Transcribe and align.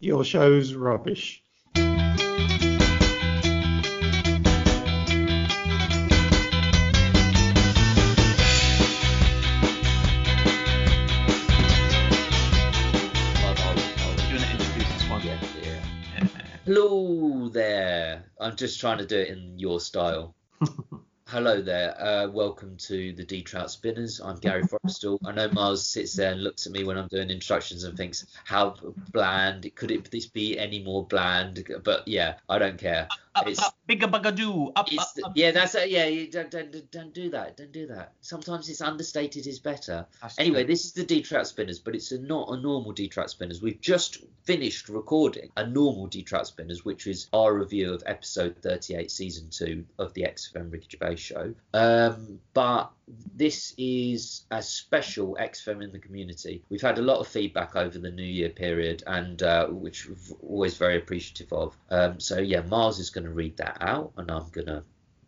Your 0.00 0.22
show's 0.22 0.74
rubbish. 0.74 1.42
Hello 16.64 17.48
there. 17.48 18.24
I'm 18.38 18.54
just 18.54 18.78
trying 18.78 18.98
to 18.98 19.06
do 19.06 19.16
it 19.18 19.28
in 19.30 19.58
your 19.58 19.80
style. 19.80 20.36
Hello 21.30 21.60
there. 21.60 21.94
Uh, 22.02 22.26
welcome 22.30 22.74
to 22.78 23.12
the 23.12 23.22
De 23.22 23.42
Trout 23.42 23.70
Spinners. 23.70 24.18
I'm 24.18 24.36
Gary 24.36 24.62
Forrestal. 24.66 25.18
I 25.26 25.32
know 25.32 25.50
Miles 25.50 25.86
sits 25.86 26.14
there 26.14 26.32
and 26.32 26.42
looks 26.42 26.64
at 26.66 26.72
me 26.72 26.84
when 26.84 26.96
I'm 26.96 27.06
doing 27.08 27.28
instructions 27.28 27.84
and 27.84 27.98
thinks, 27.98 28.24
"How 28.46 28.76
bland? 29.12 29.70
Could 29.74 29.90
it 29.90 30.10
this 30.10 30.24
be 30.24 30.58
any 30.58 30.82
more 30.82 31.06
bland?" 31.06 31.70
But 31.84 32.08
yeah, 32.08 32.36
I 32.48 32.58
don't 32.58 32.78
care. 32.78 33.08
Up, 33.34 33.46
It's 33.46 33.62
up, 33.62 33.76
bigger 33.86 34.08
bugadoo. 34.08 34.72
Up, 34.74 34.88
up, 34.98 35.08
up. 35.22 35.32
yeah, 35.34 35.50
that's 35.50 35.74
it. 35.74 35.90
Yeah, 35.90 36.06
you 36.06 36.30
don't, 36.30 36.50
don't 36.50 36.90
don't 36.90 37.12
do 37.12 37.28
that. 37.30 37.58
Don't 37.58 37.72
do 37.72 37.86
that. 37.88 38.14
Sometimes 38.22 38.70
it's 38.70 38.80
understated 38.80 39.46
is 39.46 39.58
better. 39.58 40.06
That's 40.22 40.38
Anyway, 40.38 40.62
true. 40.64 40.72
this 40.72 40.86
is 40.86 40.92
the 40.94 41.04
De 41.04 41.20
Trout 41.20 41.46
Spinners, 41.46 41.78
but 41.78 41.94
it's 41.94 42.10
a, 42.10 42.18
not 42.18 42.48
a 42.48 42.56
normal 42.58 42.92
De 42.92 43.06
Trout 43.06 43.28
Spinners. 43.30 43.60
We've 43.60 43.80
just 43.82 44.24
finished 44.44 44.88
recording 44.88 45.50
a 45.58 45.66
normal 45.66 46.06
De 46.06 46.22
Trout 46.22 46.46
Spinners, 46.46 46.86
which 46.86 47.06
is 47.06 47.28
our 47.34 47.52
review 47.52 47.92
of 47.92 48.02
episode 48.06 48.56
38, 48.62 49.10
season 49.10 49.50
two 49.50 49.84
of 49.98 50.14
the 50.14 50.22
XFM 50.22 50.72
Ricky 50.72 50.88
Gervais 50.98 51.17
show. 51.18 51.54
Um, 51.74 52.40
but 52.54 52.90
this 53.34 53.74
is 53.78 54.44
a 54.50 54.62
special 54.62 55.36
XFM 55.40 55.82
in 55.82 55.92
the 55.92 55.98
community. 55.98 56.62
We've 56.68 56.82
had 56.82 56.98
a 56.98 57.02
lot 57.02 57.18
of 57.18 57.28
feedback 57.28 57.76
over 57.76 57.98
the 57.98 58.10
New 58.10 58.22
Year 58.22 58.50
period, 58.50 59.02
and 59.06 59.42
uh, 59.42 59.66
which 59.68 60.08
we're 60.08 60.36
always 60.42 60.76
very 60.76 60.96
appreciative 60.96 61.52
of. 61.52 61.76
Um, 61.90 62.20
so 62.20 62.38
yeah, 62.38 62.62
Mars 62.62 62.98
is 62.98 63.10
going 63.10 63.24
to 63.24 63.32
read 63.32 63.56
that 63.58 63.78
out, 63.80 64.12
and 64.16 64.30
I'm 64.30 64.48
going 64.50 64.66
to 64.66 64.82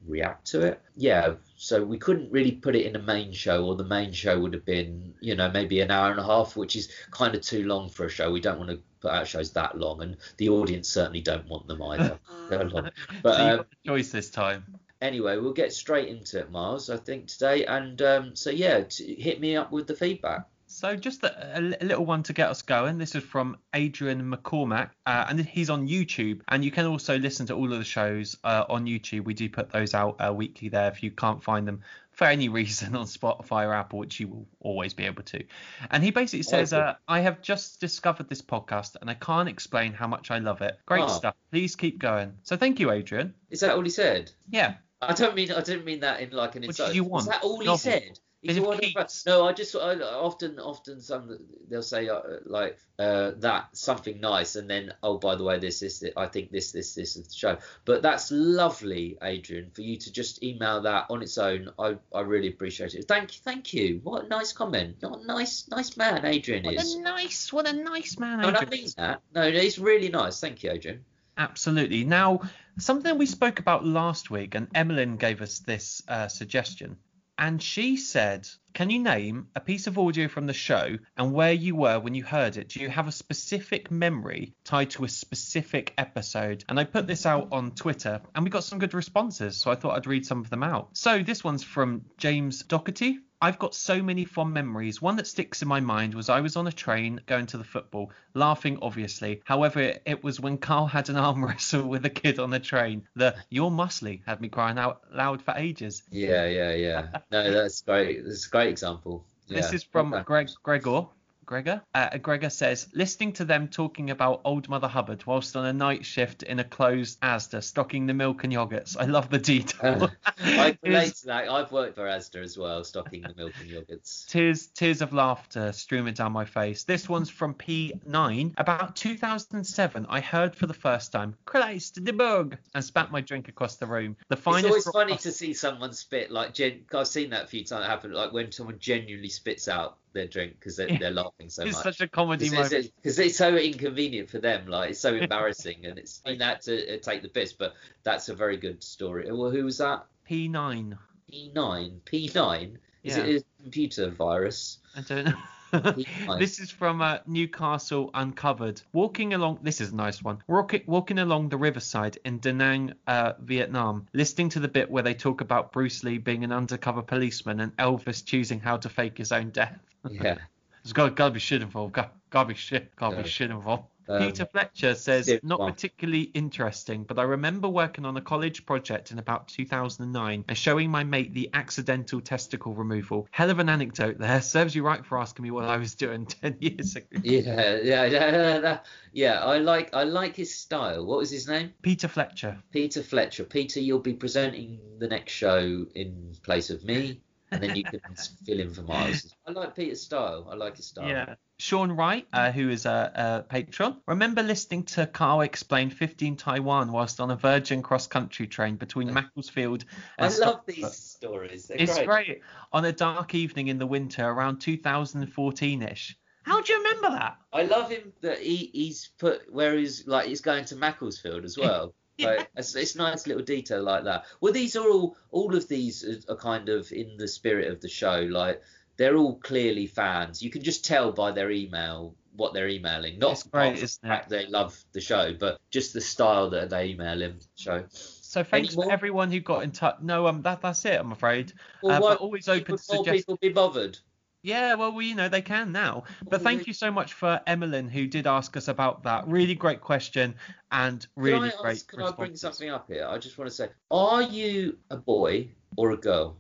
react 0.06 0.47
to 0.48 0.62
it. 0.62 0.80
Yeah, 0.97 1.34
so 1.56 1.84
we 1.84 1.98
couldn't 1.98 2.30
really 2.30 2.52
put 2.52 2.77
it 2.77 2.86
in 2.86 2.97
a 2.97 3.02
main 3.02 3.32
show, 3.32 3.64
or 3.64 3.77
the 3.77 3.84
main 3.84 4.12
show 4.12 4.38
would 4.41 4.54
have 4.54 4.64
been, 4.64 5.14
you 5.20 5.34
know, 5.34 5.50
maybe 5.50 5.80
an 5.80 5.91
hour 5.91 6.10
and 6.10 6.20
a 6.20 6.25
half, 6.25 6.56
which 6.56 6.77
is 6.77 6.91
kind 7.10 7.34
of 7.34 7.42
too 7.42 7.66
long 7.66 7.88
for 7.88 8.06
a 8.06 8.08
show. 8.08 8.30
We 8.30 8.41
don't 8.41 8.58
want 8.58 8.70
to 8.70 8.80
put 9.00 9.12
out 9.12 9.27
shows 9.27 9.52
that 9.52 9.78
long, 9.78 10.02
and 10.02 10.16
the 10.36 10.48
audience 10.48 10.88
certainly 10.88 11.20
don't 11.20 11.48
want 11.48 11.66
them 11.66 11.82
either. 11.82 12.19
They're 12.50 12.64
long. 12.64 12.91
But 13.22 13.36
so 13.36 13.42
um, 13.42 13.56
the 13.58 13.88
choice 13.88 14.10
this 14.10 14.30
time. 14.30 14.64
Anyway, 15.00 15.36
we'll 15.38 15.52
get 15.52 15.72
straight 15.72 16.08
into 16.08 16.38
it, 16.38 16.50
Miles, 16.50 16.90
I 16.90 16.96
think 16.96 17.26
today, 17.28 17.64
and 17.66 18.00
um, 18.02 18.36
so 18.36 18.50
yeah, 18.50 18.82
t- 18.82 19.14
hit 19.20 19.40
me 19.40 19.56
up 19.56 19.72
with 19.72 19.86
the 19.86 19.94
feedback. 19.94 20.46
So 20.72 20.94
just 20.94 21.24
a, 21.24 21.58
a 21.58 21.84
little 21.84 22.06
one 22.06 22.22
to 22.22 22.32
get 22.32 22.48
us 22.48 22.62
going. 22.62 22.96
This 22.96 23.16
is 23.16 23.24
from 23.24 23.56
Adrian 23.74 24.22
McCormack, 24.32 24.90
uh, 25.04 25.26
and 25.28 25.40
he's 25.40 25.68
on 25.68 25.88
YouTube. 25.88 26.42
And 26.46 26.64
you 26.64 26.70
can 26.70 26.86
also 26.86 27.18
listen 27.18 27.44
to 27.46 27.54
all 27.54 27.72
of 27.72 27.78
the 27.80 27.84
shows 27.84 28.36
uh, 28.44 28.66
on 28.68 28.86
YouTube. 28.86 29.24
We 29.24 29.34
do 29.34 29.48
put 29.48 29.70
those 29.70 29.94
out 29.94 30.20
uh, 30.24 30.32
weekly 30.32 30.68
there 30.68 30.86
if 30.86 31.02
you 31.02 31.10
can't 31.10 31.42
find 31.42 31.66
them 31.66 31.80
for 32.12 32.24
any 32.28 32.48
reason 32.60 32.94
on 32.94 33.06
Spotify 33.06 33.66
or 33.66 33.74
Apple, 33.74 33.98
which 33.98 34.20
you 34.20 34.28
will 34.28 34.46
always 34.60 34.94
be 34.94 35.06
able 35.06 35.24
to. 35.24 35.42
And 35.90 36.04
he 36.04 36.12
basically 36.12 36.44
says, 36.44 36.72
uh, 36.72 36.94
"I 37.08 37.18
have 37.18 37.42
just 37.42 37.80
discovered 37.80 38.28
this 38.28 38.40
podcast, 38.40 38.94
and 39.00 39.10
I 39.10 39.14
can't 39.14 39.48
explain 39.48 39.92
how 39.92 40.06
much 40.06 40.30
I 40.30 40.38
love 40.38 40.62
it. 40.62 40.78
Great 40.86 41.02
Ah. 41.02 41.08
stuff. 41.08 41.34
Please 41.50 41.74
keep 41.74 41.98
going." 41.98 42.34
So 42.44 42.56
thank 42.56 42.78
you, 42.78 42.92
Adrian. 42.92 43.34
Is 43.50 43.58
that 43.60 43.74
all 43.74 43.82
he 43.82 43.90
said? 43.90 44.30
Yeah. 44.48 44.74
I 45.02 45.14
don't 45.14 45.34
mean 45.34 45.50
I 45.52 45.60
didn't 45.62 45.84
mean 45.84 46.00
that 46.00 46.20
in 46.20 46.30
like 46.30 46.56
an 46.56 46.62
What 46.62 46.68
insult. 46.70 46.88
did 46.88 46.96
you 46.96 47.04
Was 47.04 47.26
want? 47.26 47.28
that 47.28 47.42
all 47.42 47.58
he 47.60 47.66
Novel? 47.66 47.78
said? 47.78 48.18
He's 48.42 48.58
all 48.58 48.72
about- 48.72 48.80
Keats. 48.80 49.26
no, 49.26 49.46
I 49.46 49.52
just 49.52 49.76
I, 49.76 49.96
often 50.00 50.58
often 50.58 51.02
some 51.02 51.36
they'll 51.68 51.82
say 51.82 52.08
uh, 52.08 52.20
like 52.46 52.78
uh, 52.98 53.32
that 53.36 53.68
something 53.76 54.18
nice 54.18 54.56
and 54.56 54.68
then 54.68 54.94
oh 55.02 55.18
by 55.18 55.34
the 55.36 55.44
way 55.44 55.58
this 55.58 55.80
this, 55.80 55.98
this 55.98 56.12
I 56.16 56.26
think 56.26 56.50
this 56.50 56.72
this 56.72 56.94
this 56.94 57.16
is 57.16 57.28
the 57.28 57.34
show. 57.34 57.58
But 57.84 58.00
that's 58.00 58.30
lovely, 58.30 59.18
Adrian, 59.22 59.70
for 59.72 59.82
you 59.82 59.98
to 59.98 60.10
just 60.10 60.42
email 60.42 60.80
that 60.82 61.06
on 61.10 61.22
its 61.22 61.36
own. 61.36 61.68
I 61.78 61.96
I 62.14 62.20
really 62.22 62.48
appreciate 62.48 62.94
it. 62.94 63.06
Thank 63.06 63.34
you, 63.36 63.41
thank 63.44 63.75
you. 63.75 64.00
What 64.04 64.25
a 64.25 64.28
nice 64.28 64.54
comment. 64.54 64.96
What 65.00 65.20
a 65.20 65.26
nice 65.26 65.69
nice 65.69 65.94
man 65.98 66.25
Adrian 66.25 66.64
What 66.64 66.75
is. 66.76 66.94
a 66.94 67.00
nice, 67.02 67.52
what 67.52 67.69
a 67.69 67.75
nice 67.75 68.19
man. 68.19 68.41
No, 68.41 68.48
I 68.48 68.50
Adrian. 68.52 68.70
mean 68.70 68.88
that. 68.96 69.20
No, 69.34 69.50
he's 69.50 69.78
really 69.78 70.08
nice. 70.08 70.41
Thank 70.41 70.62
you, 70.62 70.70
Adrian. 70.70 71.04
Absolutely. 71.40 72.04
Now, 72.04 72.42
something 72.78 73.16
we 73.16 73.24
spoke 73.24 73.60
about 73.60 73.82
last 73.82 74.30
week, 74.30 74.54
and 74.54 74.68
Emmeline 74.74 75.16
gave 75.16 75.40
us 75.40 75.60
this 75.60 76.02
uh, 76.06 76.28
suggestion, 76.28 76.98
and 77.38 77.62
she 77.62 77.96
said, 77.96 78.46
"Can 78.74 78.90
you 78.90 78.98
name 78.98 79.48
a 79.56 79.60
piece 79.60 79.86
of 79.86 79.96
audio 79.96 80.28
from 80.28 80.46
the 80.46 80.52
show 80.52 80.98
and 81.16 81.32
where 81.32 81.54
you 81.54 81.74
were 81.74 81.98
when 81.98 82.14
you 82.14 82.24
heard 82.24 82.58
it? 82.58 82.68
Do 82.68 82.80
you 82.80 82.90
have 82.90 83.08
a 83.08 83.12
specific 83.12 83.90
memory 83.90 84.54
tied 84.64 84.90
to 84.90 85.04
a 85.04 85.08
specific 85.08 85.94
episode?" 85.96 86.62
And 86.68 86.78
I 86.78 86.84
put 86.84 87.06
this 87.06 87.24
out 87.24 87.48
on 87.52 87.70
Twitter, 87.70 88.20
and 88.34 88.44
we 88.44 88.50
got 88.50 88.64
some 88.64 88.78
good 88.78 88.92
responses, 88.92 89.56
so 89.56 89.70
I 89.70 89.76
thought 89.76 89.96
I'd 89.96 90.06
read 90.06 90.26
some 90.26 90.40
of 90.40 90.50
them 90.50 90.62
out. 90.62 90.90
So 90.92 91.22
this 91.22 91.42
one's 91.42 91.64
from 91.64 92.04
James 92.18 92.64
Doherty. 92.64 93.20
I've 93.42 93.58
got 93.58 93.74
so 93.74 94.02
many 94.02 94.24
fond 94.24 94.52
memories. 94.52 95.00
One 95.00 95.16
that 95.16 95.26
sticks 95.26 95.62
in 95.62 95.68
my 95.68 95.80
mind 95.80 96.14
was 96.14 96.28
I 96.28 96.40
was 96.40 96.56
on 96.56 96.66
a 96.66 96.72
train 96.72 97.20
going 97.26 97.46
to 97.46 97.58
the 97.58 97.64
football, 97.64 98.10
laughing 98.34 98.78
obviously. 98.82 99.40
However, 99.44 99.94
it 100.04 100.22
was 100.22 100.40
when 100.40 100.58
Karl 100.58 100.86
had 100.86 101.08
an 101.08 101.16
arm 101.16 101.44
wrestle 101.46 101.88
with 101.88 102.04
a 102.04 102.10
kid 102.10 102.38
on 102.38 102.50
the 102.50 102.60
train. 102.60 103.08
The 103.16 103.34
"You're 103.48 103.70
muscly" 103.70 104.22
had 104.26 104.40
me 104.40 104.48
crying 104.48 104.78
out 104.78 105.02
loud 105.12 105.42
for 105.42 105.54
ages. 105.56 106.02
Yeah, 106.10 106.46
yeah, 106.46 106.74
yeah. 106.74 107.18
No, 107.30 107.50
that's 107.50 107.80
great. 107.80 108.24
That's 108.24 108.46
a 108.46 108.50
great 108.50 108.68
example. 108.68 109.24
This 109.48 109.72
is 109.72 109.82
from 109.82 110.14
Greg 110.24 110.50
Gregor. 110.62 111.06
Gregor. 111.44 111.82
Uh, 111.94 112.16
Gregor 112.18 112.50
says, 112.50 112.88
listening 112.94 113.32
to 113.34 113.44
them 113.44 113.68
talking 113.68 114.10
about 114.10 114.40
old 114.44 114.68
Mother 114.68 114.88
Hubbard 114.88 115.26
whilst 115.26 115.56
on 115.56 115.66
a 115.66 115.72
night 115.72 116.04
shift 116.04 116.42
in 116.42 116.60
a 116.60 116.64
closed 116.64 117.20
Asda, 117.20 117.62
stocking 117.62 118.06
the 118.06 118.14
milk 118.14 118.44
and 118.44 118.52
yogurts. 118.52 118.96
I 118.98 119.06
love 119.06 119.30
the 119.30 119.38
detail. 119.38 120.10
I 120.38 120.78
relate 120.82 121.16
to 121.16 121.26
that. 121.26 121.50
I've 121.50 121.72
worked 121.72 121.96
for 121.96 122.04
Asda 122.04 122.42
as 122.42 122.56
well, 122.56 122.84
stocking 122.84 123.22
the 123.22 123.34
milk 123.36 123.52
and 123.60 123.70
yogurts. 123.70 124.26
Tears, 124.28 124.68
tears 124.68 125.02
of 125.02 125.12
laughter 125.12 125.72
streaming 125.72 126.14
down 126.14 126.32
my 126.32 126.44
face. 126.44 126.84
This 126.84 127.08
one's 127.08 127.30
from 127.30 127.54
P9. 127.54 128.54
About 128.56 128.96
2007, 128.96 130.06
I 130.08 130.20
heard 130.20 130.54
for 130.54 130.66
the 130.66 130.74
first 130.74 131.12
time, 131.12 131.34
Christ, 131.44 132.04
the 132.04 132.12
bug, 132.12 132.56
and 132.74 132.84
spat 132.84 133.10
my 133.10 133.20
drink 133.20 133.48
across 133.48 133.76
the 133.76 133.86
room. 133.86 134.16
The 134.28 134.36
It's 134.36 134.46
always 134.46 134.88
funny 134.88 135.16
to 135.16 135.32
see 135.32 135.54
someone 135.54 135.92
spit 135.92 136.30
like 136.30 136.54
gen- 136.54 136.84
I've 136.94 137.08
seen 137.08 137.30
that 137.30 137.44
a 137.44 137.48
few 137.48 137.64
times 137.64 137.86
happen, 137.86 138.12
like 138.12 138.32
when 138.32 138.52
someone 138.52 138.78
genuinely 138.78 139.28
spits 139.28 139.68
out 139.68 139.98
their 140.12 140.26
drink 140.26 140.54
because 140.59 140.76
they're, 140.76 140.98
they're 140.98 141.10
laughing 141.10 141.48
so 141.48 141.62
It's 141.62 141.76
much. 141.76 141.87
It's 141.87 141.98
such 141.98 142.00
a 142.06 142.09
comedy 142.09 142.48
Because 142.50 142.72
moment. 142.72 142.93
it's, 143.04 143.19
it's 143.19 143.37
so 143.37 143.56
inconvenient 143.56 144.31
for 144.31 144.38
them, 144.38 144.66
like 144.66 144.91
it's 144.91 145.00
so 145.00 145.15
embarrassing, 145.15 145.84
and 145.87 145.98
it's 145.98 146.21
in 146.26 146.38
that 146.38 146.62
to 146.62 146.94
uh, 146.94 146.98
take 147.00 147.22
the 147.22 147.28
piss. 147.28 147.53
But 147.53 147.75
that's 148.03 148.28
a 148.28 148.34
very 148.34 148.56
good 148.56 148.82
story. 148.82 149.31
Well, 149.31 149.50
who 149.50 149.65
was 149.65 149.78
that? 149.78 150.04
P9. 150.28 150.97
P9. 151.32 152.00
P9. 152.03 152.76
Is 153.03 153.16
Yeah. 153.16 153.25
it 153.25 153.43
a 153.43 153.62
computer 153.62 154.10
virus? 154.10 154.78
I 154.97 155.00
don't 155.03 155.25
know. 155.25 155.34
P9. 155.72 156.38
this 156.38 156.60
is 156.60 156.70
from 156.70 157.00
uh, 157.03 157.19
Newcastle 157.26 158.10
Uncovered. 158.14 158.81
Walking 158.92 159.34
along, 159.34 159.60
this 159.62 159.81
is 159.81 159.92
a 159.92 159.97
nice 159.97 160.22
one. 160.22 160.38
Walking, 160.47 160.82
walking 160.86 161.19
along 161.19 161.48
the 161.48 161.56
riverside 161.56 162.19
in 162.25 162.38
Da 162.38 162.53
Nang, 162.53 162.92
uh, 163.06 163.32
Vietnam, 163.41 164.06
listening 164.12 164.48
to 164.50 164.60
the 164.60 164.69
bit 164.69 164.91
where 164.91 165.03
they 165.03 165.14
talk 165.14 165.41
about 165.41 165.72
Bruce 165.72 166.03
Lee 166.04 166.19
being 166.19 166.44
an 166.44 166.53
undercover 166.53 167.03
policeman 167.03 167.60
and 167.60 167.76
Elvis 167.76 168.25
choosing 168.25 168.60
how 168.60 168.76
to 168.78 168.88
fake 168.88 169.19
his 169.19 169.32
own 169.32 169.50
death. 169.50 169.78
Yeah. 170.08 170.38
There's 170.82 170.94
got, 170.94 171.14
got 171.14 171.28
to 171.28 171.34
be 171.34 171.41
shit 171.41 171.60
involved. 171.60 171.92
Got, 171.92 172.14
got 172.31 172.44
to 172.44 172.48
be 172.48 172.54
shit. 172.54 172.94
Got 172.97 173.10
to 173.10 173.16
Yeah. 173.16 173.22
be 173.22 173.28
shit 173.28 173.50
involved. 173.50 173.84
Um, 174.10 174.26
Peter 174.26 174.44
Fletcher 174.44 174.94
says, 174.97 175.31
not 175.44 175.60
one. 175.60 175.72
particularly 175.72 176.22
interesting, 176.34 177.04
but 177.04 177.19
I 177.19 177.22
remember 177.22 177.69
working 177.69 178.04
on 178.04 178.16
a 178.16 178.21
college 178.21 178.66
project 178.66 179.12
in 179.12 179.21
about 179.21 179.47
2009 179.48 180.44
and 180.48 180.59
showing 180.59 180.91
my 180.91 181.04
mate 181.04 181.32
the 181.32 181.48
accidental 181.54 182.20
testicle 182.20 182.75
removal. 182.75 183.28
Hell 183.31 183.50
of 183.50 183.60
an 183.60 183.69
anecdote 183.69 184.19
there. 184.19 184.41
Serves 184.50 184.75
you 184.75 184.82
right 184.82 185.06
for 185.06 185.19
asking 185.19 185.44
me 185.44 185.53
what 185.53 185.65
I 185.65 185.76
was 185.76 185.94
doing 185.94 186.26
10 186.43 186.56
years 186.60 186.97
ago. 186.97 187.06
Yeah, 187.22 187.78
yeah, 187.82 188.04
yeah, 188.04 188.59
yeah, 188.60 188.78
yeah. 189.12 189.44
I 189.44 189.59
like, 189.59 189.94
I 189.94 190.03
like 190.03 190.34
his 190.34 190.52
style. 190.55 191.06
What 191.06 191.19
was 191.19 191.31
his 191.31 191.46
name? 191.46 191.73
Peter 191.82 192.08
Fletcher. 192.08 192.58
Peter 192.73 193.02
Fletcher. 193.02 193.44
Peter, 193.44 193.79
you'll 193.79 194.00
be 194.00 194.14
presenting 194.14 194.81
the 194.99 195.06
next 195.06 195.32
show 195.32 195.87
in 195.94 196.34
place 196.43 196.70
of 196.70 196.84
me, 196.84 197.20
and 197.50 197.62
then 197.62 197.76
you 197.76 197.85
can 197.85 198.00
fill 198.44 198.61
in 198.61 198.70
for 198.73 198.82
Miles. 198.82 199.35
I 199.47 199.50
like 199.52 199.75
Peter's 199.75 200.02
style. 200.02 200.49
I 200.50 200.55
like 200.55 200.76
his 200.76 200.87
style. 200.87 201.08
Yeah. 201.08 201.35
Sean 201.58 201.93
Wright, 201.93 202.26
uh, 202.32 202.50
who 202.52 202.70
is 202.70 202.87
a, 202.87 203.12
a 203.14 203.43
patron, 203.49 203.97
remember 204.06 204.43
listening 204.43 204.85
to 204.85 205.06
Karl 205.06 205.43
explain 205.43 205.91
15 205.91 206.37
Taiwan 206.37 206.91
whilst 206.91 207.20
on 207.20 207.31
a 207.31 207.37
Virgin 207.37 207.82
cross 207.82 208.06
country 208.06 208.47
train 208.47 208.76
between 208.76 209.12
Macclesfield 209.14 209.85
I 210.19 210.26
and 210.26 210.38
love 210.38 210.61
these 210.67 210.97
stories. 210.97 211.67
They're 211.67 211.76
It's 211.79 211.94
great. 211.97 212.06
great. 212.06 212.41
On 212.73 212.85
a 212.85 212.93
dark 212.93 213.35
evening 213.35 213.69
in 213.69 213.79
the 213.79 213.87
winter 213.87 214.26
around 214.26 214.61
2014-ish. 214.61 216.17
How 216.43 216.62
do 216.62 216.73
you 216.73 216.79
remember 216.79 217.11
that? 217.11 217.37
I 217.53 217.64
love 217.64 217.91
him 217.91 218.12
that 218.23 218.38
he, 218.38 218.70
he's 218.73 219.11
put 219.19 219.53
where 219.53 219.76
he's 219.76 220.06
like 220.06 220.26
he's 220.26 220.41
going 220.41 220.64
to 220.67 220.76
Macclesfield 220.76 221.44
as 221.44 221.58
well. 221.58 221.94
Like, 222.26 222.49
it's, 222.56 222.75
it's 222.75 222.96
nice 222.96 223.26
little 223.26 223.43
detail 223.43 223.82
like 223.82 224.05
that. 224.05 224.25
Well, 224.40 224.52
these 224.52 224.76
are 224.76 224.88
all 224.88 225.17
all 225.31 225.55
of 225.55 225.69
these 225.69 226.05
are- 226.28 226.37
kind 226.37 226.69
of 226.69 226.90
in 226.93 227.17
the 227.17 227.28
spirit 227.28 227.70
of 227.70 227.81
the 227.81 227.88
show. 227.88 228.20
Like 228.20 228.62
they're 228.96 229.17
all 229.17 229.37
clearly 229.38 229.87
fans. 229.87 230.43
You 230.43 230.50
can 230.50 230.62
just 230.62 230.84
tell 230.84 231.12
by 231.12 231.31
their 231.32 231.50
email 231.50 232.14
what 232.37 232.55
they're 232.55 232.69
emailing. 232.69 233.19
Not 233.19 233.32
It's 233.32 233.43
great, 233.43 233.62
apart 233.62 233.76
from 233.78 233.84
isn't 233.84 234.02
the 234.02 234.08
fact 234.08 234.28
they 234.28 234.46
love 234.46 234.78
the 234.93 235.00
show, 235.00 235.34
but 235.38 235.58
just 235.70 235.93
the 235.93 236.00
style 236.00 236.50
that 236.50 236.70
they 236.70 236.87
email 236.90 237.20
him. 237.20 237.38
Show. 237.56 237.84
So 237.90 238.44
thanks 238.44 238.69
Any 238.69 238.75
for 238.76 238.84
more? 238.84 238.93
everyone 238.93 239.31
who 239.32 239.40
got 239.40 239.64
in 239.64 239.72
touch. 239.72 239.96
No, 240.02 240.26
um, 240.28 240.43
that 240.43 240.61
that's 240.62 240.84
it. 240.84 241.00
I'm 241.00 241.11
afraid. 241.12 241.52
Well, 241.82 241.96
Uh, 241.96 242.00
why 242.00 242.11
but 242.12 242.20
always 242.20 242.49
open 242.49 242.76
to 242.76 242.84
more 242.94 243.05
suggest. 243.05 243.26
people 243.26 243.37
be 243.40 243.49
bothered? 243.49 243.99
Yeah, 244.42 244.75
well, 244.75 244.92
we, 244.92 245.06
you 245.06 245.14
know, 245.14 245.28
they 245.28 245.42
can 245.42 245.70
now. 245.70 246.04
But 246.28 246.40
thank 246.42 246.66
you 246.66 246.72
so 246.72 246.90
much 246.90 247.12
for 247.12 247.40
Emmeline, 247.46 247.88
who 247.88 248.06
did 248.06 248.26
ask 248.26 248.56
us 248.56 248.69
about 248.69 249.02
that. 249.02 249.28
Really 249.28 249.54
great 249.54 249.81
question 249.81 250.34
and 250.72 251.06
really 251.16 251.50
can 251.50 251.58
I 251.58 251.62
great 251.62 251.76
ask, 251.76 251.88
Can 251.88 252.02
I 252.02 252.10
bring 252.12 252.37
something 252.37 252.70
up 252.70 252.87
here? 252.88 253.06
I 253.08 253.19
just 253.19 253.37
want 253.37 253.50
to 253.50 253.54
say, 253.54 253.69
are 253.90 254.22
you 254.22 254.78
a 254.90 254.96
boy 254.96 255.48
or 255.76 255.90
a 255.90 255.96
girl? 255.96 256.37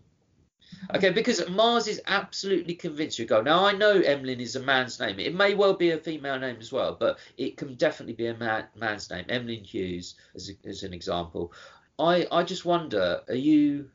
Okay, 0.94 1.10
because 1.10 1.46
Mars 1.48 1.88
is 1.88 2.00
absolutely 2.06 2.74
convinced 2.74 3.18
you're 3.18 3.26
a 3.26 3.28
girl. 3.28 3.42
Now 3.42 3.64
I 3.64 3.72
know 3.72 4.00
Emlyn 4.00 4.40
is 4.40 4.56
a 4.56 4.60
man's 4.60 4.98
name. 4.98 5.18
It 5.18 5.34
may 5.34 5.54
well 5.54 5.74
be 5.74 5.90
a 5.90 5.98
female 5.98 6.38
name 6.38 6.56
as 6.60 6.72
well, 6.72 6.96
but 6.98 7.18
it 7.36 7.56
can 7.56 7.74
definitely 7.74 8.14
be 8.14 8.26
a 8.26 8.36
man, 8.36 8.66
man's 8.76 9.10
name. 9.10 9.24
Emlyn 9.28 9.64
Hughes, 9.64 10.14
as, 10.34 10.50
a, 10.50 10.68
as 10.68 10.82
an 10.82 10.94
example. 10.94 11.52
I 11.98 12.26
I 12.32 12.44
just 12.44 12.64
wonder, 12.64 13.20
are 13.28 13.34
you? 13.34 13.90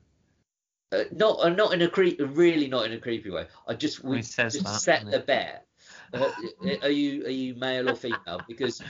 Uh, 0.95 1.03
not 1.15 1.39
uh, 1.41 1.49
not 1.49 1.73
in 1.73 1.81
a 1.81 1.89
creep, 1.89 2.19
really 2.19 2.67
not 2.67 2.85
in 2.85 2.93
a 2.93 2.99
creepy 2.99 3.29
way. 3.29 3.47
I 3.67 3.73
just 3.73 4.03
we 4.03 4.17
just 4.17 4.37
that, 4.37 4.67
set 4.79 5.09
the 5.09 5.19
bet. 5.19 5.65
Uh, 6.13 6.31
are 6.83 6.89
you 6.89 7.25
are 7.25 7.29
you 7.29 7.55
male 7.55 7.89
or 7.89 7.95
female? 7.95 8.41
Because 8.47 8.81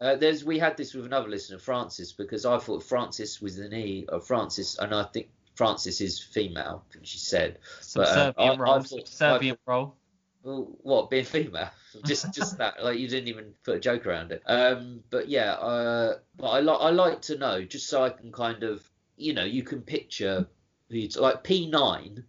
uh, 0.00 0.16
there's 0.16 0.44
we 0.44 0.58
had 0.58 0.76
this 0.76 0.94
with 0.94 1.06
another 1.06 1.28
listener, 1.28 1.58
Francis, 1.58 2.12
because 2.12 2.44
I 2.44 2.58
thought 2.58 2.82
Francis 2.82 3.40
was 3.40 3.58
an 3.58 3.72
E 3.72 4.06
or 4.10 4.20
Francis, 4.20 4.78
and 4.78 4.94
I 4.94 5.04
think 5.04 5.28
Francis 5.54 6.00
is 6.00 6.18
female. 6.18 6.84
I 6.94 6.98
she 7.02 7.18
said. 7.18 7.58
But, 7.94 8.08
uh, 8.08 8.32
Subservient 8.32 8.38
I- 8.38 8.44
I 8.44 8.56
role. 8.56 8.82
thought- 8.82 9.08
Subservient 9.08 9.60
role. 9.66 9.96
Well, 10.42 10.76
what 10.82 11.08
being 11.08 11.24
female? 11.24 11.70
Just 12.04 12.34
just 12.34 12.58
that, 12.58 12.82
like 12.82 12.98
you 12.98 13.06
didn't 13.06 13.28
even 13.28 13.52
put 13.62 13.76
a 13.76 13.80
joke 13.80 14.06
around 14.06 14.32
it. 14.32 14.42
Um, 14.46 15.04
but 15.10 15.28
yeah, 15.28 15.52
uh, 15.52 16.18
but 16.36 16.48
I 16.48 16.60
like 16.60 16.80
I 16.80 16.90
like 16.90 17.22
to 17.22 17.38
know 17.38 17.62
just 17.62 17.86
so 17.88 18.02
I 18.02 18.08
can 18.10 18.32
kind 18.32 18.62
of 18.64 18.82
you 19.16 19.34
know 19.34 19.44
you 19.44 19.62
can 19.62 19.82
picture 19.82 20.48
who 20.92 20.98
you 20.98 21.08
like 21.20 21.42
P 21.42 21.66
nine. 21.68 22.24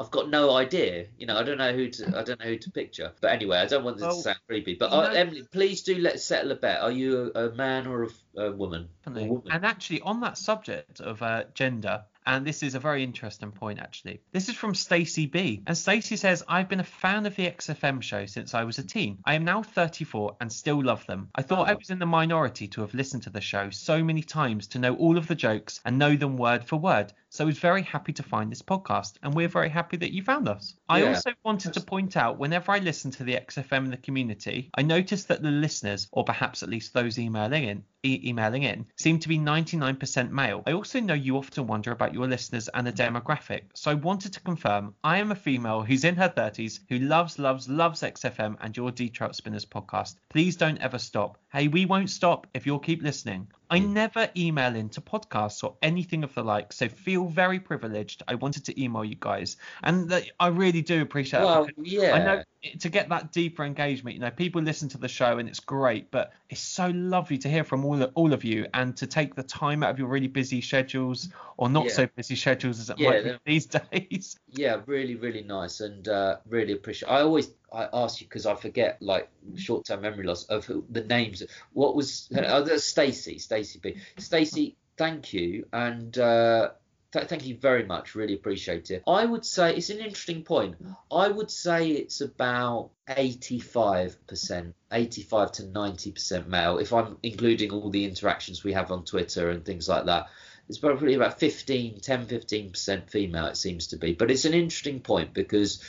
I've 0.00 0.12
got 0.12 0.30
no 0.30 0.52
idea. 0.54 1.06
You 1.18 1.26
know, 1.26 1.36
I 1.36 1.42
don't 1.42 1.58
know 1.58 1.72
who 1.72 1.88
to 1.90 2.06
I 2.18 2.22
don't 2.22 2.38
know 2.38 2.46
who 2.46 2.58
to 2.58 2.70
picture. 2.70 3.10
But 3.20 3.32
anyway, 3.32 3.56
I 3.58 3.66
don't 3.66 3.82
want 3.82 3.96
this 3.96 4.04
Well, 4.06 4.16
to 4.16 4.22
sound 4.22 4.38
creepy. 4.46 4.74
But 4.74 4.92
uh, 4.92 5.08
know- 5.08 5.12
Emily, 5.14 5.42
please 5.50 5.82
do 5.82 5.96
let's 5.96 6.22
settle 6.22 6.52
a 6.52 6.56
bet. 6.56 6.80
Are 6.82 6.92
you 6.92 7.32
a, 7.34 7.46
a 7.48 7.54
man 7.56 7.86
or 7.88 8.04
a, 8.04 8.06
f- 8.06 8.22
a 8.36 8.52
woman? 8.52 8.88
A 9.06 9.10
woman. 9.10 9.42
And 9.50 9.64
actually, 9.66 10.00
on 10.02 10.20
that 10.20 10.38
subject 10.38 11.00
of 11.00 11.20
uh, 11.22 11.44
gender, 11.54 12.04
and 12.26 12.46
this 12.46 12.62
is 12.62 12.74
a 12.76 12.78
very 12.78 13.02
interesting 13.02 13.50
point 13.50 13.78
actually. 13.80 14.20
This 14.32 14.48
is 14.50 14.54
from 14.54 14.74
Stacey 14.74 15.24
B. 15.26 15.62
And 15.66 15.76
Stacey 15.76 16.14
says, 16.16 16.44
I've 16.46 16.68
been 16.68 16.78
a 16.78 16.84
fan 16.84 17.24
of 17.24 17.34
the 17.34 17.46
XFM 17.50 18.02
show 18.02 18.26
since 18.26 18.52
I 18.54 18.64
was 18.64 18.78
a 18.78 18.82
teen. 18.84 19.18
I 19.24 19.34
am 19.34 19.44
now 19.46 19.62
34 19.62 20.36
and 20.40 20.52
still 20.52 20.80
love 20.84 21.06
them. 21.06 21.30
I 21.34 21.40
thought 21.42 21.68
I 21.68 21.72
Oh. 21.72 21.76
was 21.78 21.88
in 21.90 21.98
the 21.98 22.04
minority 22.06 22.68
to 22.68 22.82
have 22.82 22.92
listened 22.92 23.22
to 23.22 23.30
the 23.30 23.40
show 23.40 23.70
so 23.70 24.04
many 24.04 24.22
times 24.22 24.66
to 24.68 24.78
know 24.78 24.94
all 24.96 25.16
of 25.16 25.26
the 25.26 25.34
jokes 25.34 25.80
and 25.86 25.98
know 25.98 26.16
them 26.16 26.36
word 26.36 26.66
for 26.66 26.76
word. 26.76 27.14
So 27.38 27.44
I 27.44 27.46
was 27.46 27.60
very 27.60 27.82
happy 27.82 28.12
to 28.14 28.24
find 28.24 28.50
this 28.50 28.62
podcast, 28.62 29.12
and 29.22 29.32
we're 29.32 29.46
very 29.46 29.68
happy 29.68 29.96
that 29.98 30.12
you 30.12 30.24
found 30.24 30.48
us. 30.48 30.74
I 30.88 31.04
also 31.04 31.30
wanted 31.44 31.72
to 31.74 31.80
point 31.80 32.16
out 32.16 32.36
whenever 32.36 32.72
I 32.72 32.78
listen 32.78 33.12
to 33.12 33.22
the 33.22 33.34
XFM 33.36 33.84
in 33.84 33.90
the 33.92 33.96
community, 33.96 34.70
I 34.74 34.82
notice 34.82 35.22
that 35.26 35.40
the 35.40 35.52
listeners, 35.52 36.08
or 36.10 36.24
perhaps 36.24 36.64
at 36.64 36.68
least 36.68 36.94
those 36.94 37.16
emailing 37.16 37.62
in, 37.62 37.84
e- 38.02 38.20
emailing 38.24 38.62
in, 38.62 38.86
seem 38.96 39.18
to 39.18 39.28
be 39.28 39.38
99% 39.38 40.30
male. 40.30 40.62
I 40.66 40.72
also 40.72 41.00
know 41.00 41.14
you 41.14 41.36
often 41.36 41.66
wonder 41.66 41.92
about 41.92 42.14
your 42.14 42.26
listeners 42.26 42.68
and 42.68 42.86
the 42.86 42.92
demographic, 42.92 43.62
so 43.74 43.90
I 43.90 43.94
wanted 43.94 44.32
to 44.34 44.40
confirm 44.40 44.94
I 45.02 45.18
am 45.18 45.32
a 45.32 45.36
female 45.36 45.82
who's 45.82 46.04
in 46.04 46.16
her 46.16 46.28
30s 46.28 46.80
who 46.88 46.98
loves, 46.98 47.38
loves, 47.38 47.68
loves 47.68 48.02
XFM 48.02 48.56
and 48.60 48.76
your 48.76 48.90
De 48.90 49.08
Trout 49.08 49.36
Spinners 49.36 49.66
podcast. 49.66 50.16
Please 50.28 50.56
don't 50.56 50.78
ever 50.78 50.98
stop. 50.98 51.38
Hey, 51.52 51.68
we 51.68 51.86
won't 51.86 52.10
stop 52.10 52.46
if 52.54 52.66
you'll 52.66 52.78
keep 52.78 53.02
listening. 53.02 53.48
I 53.70 53.78
hmm. 53.80 53.92
never 53.92 54.28
email 54.36 54.74
into 54.76 55.00
podcasts 55.00 55.62
or 55.62 55.76
anything 55.82 56.24
of 56.24 56.34
the 56.34 56.42
like, 56.42 56.72
so 56.72 56.88
feel 56.88 57.26
very 57.26 57.60
privileged. 57.60 58.22
I 58.28 58.34
wanted 58.34 58.64
to 58.66 58.82
email 58.82 59.04
you 59.04 59.16
guys, 59.18 59.56
and 59.82 60.24
I 60.40 60.48
really 60.48 60.82
do 60.82 61.02
appreciate. 61.02 61.42
Well, 61.44 61.66
because 61.66 61.92
yeah. 61.92 62.14
I 62.14 62.24
know 62.24 62.34
it- 62.34 62.46
to 62.80 62.88
get 62.88 63.08
that 63.08 63.32
deeper 63.32 63.64
engagement, 63.64 64.14
you 64.14 64.20
know, 64.20 64.30
people 64.30 64.62
listen 64.62 64.88
to 64.90 64.98
the 64.98 65.08
show 65.08 65.38
and 65.38 65.48
it's 65.48 65.60
great, 65.60 66.10
but 66.10 66.32
it's 66.50 66.60
so 66.60 66.88
lovely 66.88 67.38
to 67.38 67.48
hear 67.48 67.64
from 67.64 67.84
all 67.84 68.02
of, 68.02 68.10
all 68.14 68.32
of 68.32 68.44
you 68.44 68.66
and 68.74 68.96
to 68.96 69.06
take 69.06 69.34
the 69.34 69.42
time 69.42 69.82
out 69.82 69.90
of 69.90 69.98
your 69.98 70.08
really 70.08 70.28
busy 70.28 70.60
schedules 70.60 71.28
or 71.56 71.68
not 71.68 71.86
Yeah. 71.86 71.92
so 71.92 72.06
busy 72.16 72.36
schedules 72.36 72.80
as 72.80 72.90
it 72.90 72.98
Yeah, 72.98 73.10
might 73.10 73.24
be 73.24 73.38
these 73.46 73.66
days. 73.66 74.38
Yeah, 74.50 74.80
really, 74.86 75.16
really 75.16 75.42
nice, 75.42 75.80
and 75.80 76.06
uh, 76.08 76.36
really 76.48 76.72
appreciate. 76.72 77.08
I 77.08 77.20
always 77.20 77.50
I 77.72 77.88
ask 77.92 78.20
you 78.20 78.26
because 78.26 78.46
I 78.46 78.54
forget 78.54 79.00
like 79.02 79.28
short-term 79.56 80.00
memory 80.00 80.24
loss 80.24 80.44
of 80.44 80.64
who, 80.64 80.84
the 80.90 81.04
names. 81.04 81.42
What 81.72 81.94
was 81.94 82.28
oh, 82.34 82.62
that's 82.62 82.84
Stacey, 82.84 83.38
Stacey 83.38 83.78
B. 83.78 83.96
Stacey, 84.18 84.76
thank 84.96 85.32
you, 85.32 85.66
and 85.72 86.16
uh, 86.18 86.70
th- 87.12 87.26
thank 87.26 87.46
you 87.46 87.56
very 87.56 87.84
much. 87.84 88.14
Really 88.14 88.34
appreciate 88.34 88.90
it. 88.90 89.02
I 89.06 89.24
would 89.24 89.44
say 89.44 89.74
it's 89.74 89.90
an 89.90 89.98
interesting 89.98 90.42
point. 90.42 90.76
I 91.10 91.28
would 91.28 91.50
say 91.50 91.90
it's 91.90 92.20
about 92.20 92.90
85%, 93.08 94.72
85 94.92 95.52
to 95.52 95.62
90% 95.62 96.46
male, 96.46 96.78
if 96.78 96.92
I'm 96.92 97.16
including 97.22 97.72
all 97.72 97.90
the 97.90 98.04
interactions 98.04 98.64
we 98.64 98.72
have 98.72 98.90
on 98.90 99.04
Twitter 99.04 99.50
and 99.50 99.64
things 99.64 99.88
like 99.88 100.06
that. 100.06 100.28
It's 100.68 100.78
probably 100.78 101.14
about 101.14 101.40
15, 101.40 102.00
10, 102.00 102.26
15% 102.26 103.10
female, 103.10 103.46
it 103.46 103.56
seems 103.56 103.86
to 103.88 103.96
be. 103.96 104.12
But 104.12 104.30
it's 104.30 104.44
an 104.44 104.52
interesting 104.52 105.00
point 105.00 105.32
because 105.32 105.82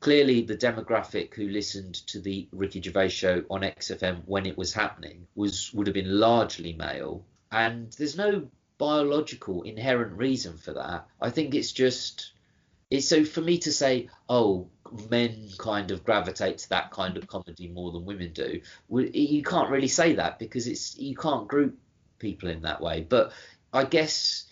clearly 0.00 0.42
the 0.42 0.56
demographic 0.56 1.34
who 1.34 1.48
listened 1.48 1.94
to 2.08 2.20
the 2.20 2.46
Ricky 2.52 2.82
Gervais 2.82 3.08
show 3.08 3.44
on 3.50 3.62
XFM 3.62 4.22
when 4.26 4.44
it 4.44 4.58
was 4.58 4.74
happening 4.74 5.26
was 5.34 5.72
would 5.72 5.86
have 5.86 5.94
been 5.94 6.20
largely 6.20 6.74
male. 6.74 7.24
And 7.50 7.90
there's 7.92 8.18
no 8.18 8.48
biological 8.78 9.62
inherent 9.62 10.16
reason 10.16 10.58
for 10.58 10.74
that. 10.74 11.06
I 11.20 11.30
think 11.30 11.54
it's 11.54 11.72
just 11.72 12.32
it's 12.90 13.08
so 13.08 13.24
for 13.24 13.40
me 13.40 13.58
to 13.58 13.72
say, 13.72 14.08
oh, 14.28 14.68
men 15.10 15.48
kind 15.58 15.90
of 15.90 16.04
gravitate 16.04 16.58
to 16.58 16.68
that 16.70 16.90
kind 16.90 17.16
of 17.16 17.26
comedy 17.26 17.68
more 17.68 17.90
than 17.90 18.04
women 18.04 18.32
do. 18.32 18.60
You 18.88 19.42
can't 19.42 19.70
really 19.70 19.88
say 19.88 20.14
that 20.14 20.38
because 20.38 20.66
it's 20.66 20.96
you 20.96 21.16
can't 21.16 21.48
group 21.48 21.76
people 22.18 22.48
in 22.48 22.62
that 22.62 22.80
way. 22.80 23.04
But 23.08 23.32
I 23.72 23.84
guess 23.84 24.46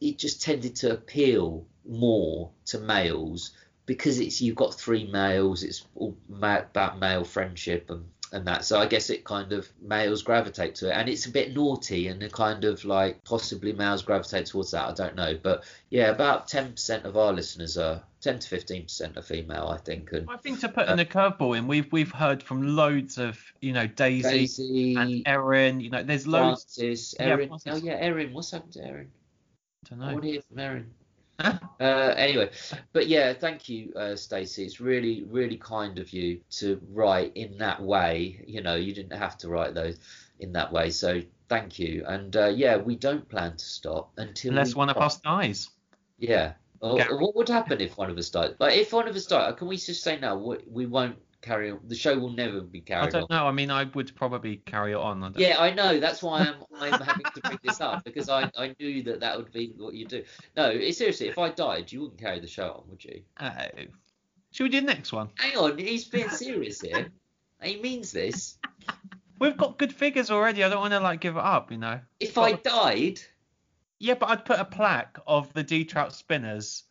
it 0.00 0.18
just 0.18 0.42
tended 0.42 0.76
to 0.76 0.92
appeal 0.92 1.66
more 1.84 2.50
to 2.66 2.78
males 2.78 3.52
because 3.84 4.18
it's 4.18 4.40
you've 4.40 4.56
got 4.56 4.74
three 4.74 5.06
males. 5.06 5.62
It's 5.62 5.86
all 5.94 6.16
about 6.30 6.98
male 6.98 7.24
friendship 7.24 7.90
and 7.90 8.06
and 8.32 8.46
that. 8.46 8.64
So 8.64 8.78
I 8.78 8.86
guess 8.86 9.10
it 9.10 9.24
kind 9.24 9.52
of 9.52 9.68
males 9.80 10.22
gravitate 10.22 10.74
to 10.76 10.88
it, 10.90 10.92
and 10.92 11.08
it's 11.08 11.26
a 11.26 11.30
bit 11.30 11.54
naughty 11.54 12.08
and 12.08 12.30
kind 12.32 12.64
of 12.64 12.84
like 12.84 13.22
possibly 13.24 13.72
males 13.72 14.02
gravitate 14.02 14.46
towards 14.46 14.72
that. 14.72 14.88
I 14.88 14.92
don't 14.94 15.14
know, 15.14 15.38
but 15.42 15.64
yeah, 15.90 16.10
about 16.10 16.48
ten 16.48 16.72
percent 16.72 17.04
of 17.04 17.16
our 17.16 17.32
listeners 17.32 17.78
are 17.78 18.02
ten 18.20 18.38
to 18.38 18.48
fifteen 18.48 18.82
percent 18.84 19.16
are 19.16 19.22
female, 19.22 19.68
I 19.68 19.78
think. 19.78 20.12
And 20.12 20.28
I 20.28 20.36
think 20.36 20.60
to 20.60 20.68
put 20.68 20.88
uh, 20.88 20.92
in 20.92 20.98
a 20.98 21.04
curveball 21.04 21.56
in, 21.56 21.66
we've 21.68 21.90
we've 21.92 22.12
heard 22.12 22.42
from 22.42 22.76
loads 22.76 23.18
of 23.18 23.38
you 23.60 23.72
know 23.72 23.86
Daisy, 23.86 24.28
Daisy, 24.28 24.94
and 24.96 25.22
Erin. 25.26 25.80
You 25.80 25.90
know, 25.90 26.02
there's 26.02 26.26
loads. 26.26 26.62
Francis, 26.76 27.14
Yeah, 27.18 27.26
Erin. 27.26 27.48
Francis. 27.48 27.72
Oh 27.74 27.76
yeah, 27.76 27.94
Erin. 28.00 28.32
What's 28.32 28.50
happened 28.50 28.72
to 28.74 28.84
Erin? 28.84 29.08
I 29.86 29.88
don't 29.90 30.02
I 30.02 30.06
know. 30.06 30.12
want 30.14 30.24
to 30.24 30.30
hear 30.30 30.42
from 30.42 30.58
Erin. 30.58 30.90
Uh, 31.78 32.14
anyway, 32.16 32.48
but 32.94 33.06
yeah, 33.06 33.34
thank 33.34 33.68
you, 33.68 33.92
uh, 33.96 34.16
Stacey. 34.16 34.64
It's 34.64 34.80
really, 34.80 35.24
really 35.24 35.58
kind 35.58 35.98
of 35.98 36.10
you 36.10 36.40
to 36.52 36.80
write 36.90 37.32
in 37.34 37.58
that 37.58 37.82
way. 37.82 38.42
You 38.46 38.62
know, 38.62 38.76
you 38.76 38.94
didn't 38.94 39.18
have 39.18 39.36
to 39.38 39.50
write 39.50 39.74
those 39.74 39.98
in 40.40 40.52
that 40.52 40.72
way, 40.72 40.88
so 40.88 41.20
thank 41.50 41.78
you. 41.78 42.02
And 42.06 42.34
uh, 42.34 42.46
yeah, 42.46 42.78
we 42.78 42.96
don't 42.96 43.28
plan 43.28 43.58
to 43.58 43.64
stop 43.64 44.10
until 44.16 44.52
Unless 44.52 44.74
one 44.74 44.88
of 44.88 44.96
us 44.96 45.20
dies. 45.20 45.68
Yeah. 46.18 46.54
Or, 46.80 46.98
what 47.18 47.36
would 47.36 47.48
happen 47.48 47.80
if 47.82 47.98
one 47.98 48.10
of 48.10 48.16
us 48.16 48.30
died? 48.30 48.54
Like, 48.58 48.78
if 48.78 48.92
one 48.92 49.06
of 49.06 49.14
us 49.14 49.26
died, 49.26 49.56
can 49.56 49.68
we 49.68 49.76
just 49.76 50.02
say 50.02 50.18
no? 50.18 50.36
We, 50.36 50.56
we 50.66 50.86
won't 50.86 51.16
carry 51.42 51.70
on. 51.70 51.80
The 51.86 51.94
show 51.94 52.18
will 52.18 52.32
never 52.32 52.60
be 52.60 52.80
carried 52.80 53.02
on. 53.02 53.08
I 53.08 53.10
don't 53.10 53.30
on. 53.30 53.36
know. 53.36 53.46
I 53.46 53.52
mean, 53.52 53.70
I 53.70 53.84
would 53.84 54.14
probably 54.14 54.56
carry 54.56 54.92
it 54.92 54.96
on. 54.96 55.22
I 55.22 55.30
Yeah, 55.36 55.58
I 55.58 55.72
know. 55.72 56.00
That's 56.00 56.22
why 56.22 56.40
I'm 56.40 56.54
I'm 56.74 57.00
having 57.00 57.26
to 57.34 57.40
bring 57.40 57.58
this 57.62 57.80
up 57.80 58.04
because 58.04 58.28
I, 58.28 58.50
I 58.56 58.74
knew 58.78 59.02
that 59.04 59.20
that 59.20 59.36
would 59.36 59.52
be 59.52 59.72
what 59.76 59.94
you 59.94 60.06
do. 60.06 60.24
No, 60.56 60.70
eh, 60.70 60.92
seriously, 60.92 61.28
if 61.28 61.38
I 61.38 61.50
died, 61.50 61.92
you 61.92 62.02
wouldn't 62.02 62.20
carry 62.20 62.40
the 62.40 62.46
show 62.46 62.82
on, 62.84 62.90
would 62.90 63.04
you? 63.04 63.22
Oh. 63.40 63.50
Should 64.52 64.64
we 64.64 64.70
do 64.70 64.80
the 64.80 64.86
next 64.86 65.12
one? 65.12 65.28
Hang 65.36 65.56
on, 65.56 65.76
he's 65.78 66.06
being 66.06 66.30
serious 66.30 66.80
here. 66.80 67.08
He 67.62 67.80
means 67.80 68.12
this. 68.12 68.58
We've 69.38 69.56
got 69.56 69.78
good 69.78 69.92
figures 69.92 70.30
already. 70.30 70.64
I 70.64 70.68
don't 70.68 70.80
want 70.80 70.92
to 70.92 71.00
like 71.00 71.20
give 71.20 71.36
it 71.36 71.44
up, 71.44 71.70
you 71.70 71.78
know. 71.78 72.00
If 72.20 72.38
I 72.38 72.52
died, 72.52 73.20
Yeah, 73.98 74.14
but 74.14 74.30
I'd 74.30 74.44
put 74.44 74.58
a 74.58 74.64
plaque 74.64 75.18
of 75.26 75.52
the 75.52 75.62
De 75.62 75.84
Trout 75.84 76.14
Spinners 76.14 76.84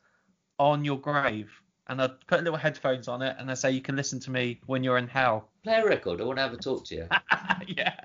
on 0.59 0.85
your 0.85 0.99
grave, 0.99 1.51
and 1.87 2.01
I'd 2.01 2.27
put 2.27 2.43
little 2.43 2.57
headphones 2.57 3.07
on 3.07 3.21
it, 3.21 3.35
and 3.39 3.49
I 3.49 3.53
say 3.53 3.71
you 3.71 3.81
can 3.81 3.95
listen 3.95 4.19
to 4.21 4.31
me 4.31 4.59
when 4.65 4.83
you're 4.83 4.97
in 4.97 5.07
hell. 5.07 5.49
Play 5.65 5.81
a 5.81 5.85
record. 5.85 6.21
I 6.21 6.25
want 6.25 6.37
to 6.37 6.43
have 6.43 6.53
a 6.53 6.57
talk 6.57 6.85
to 6.85 6.95
you. 6.95 7.07
yeah. 7.67 7.95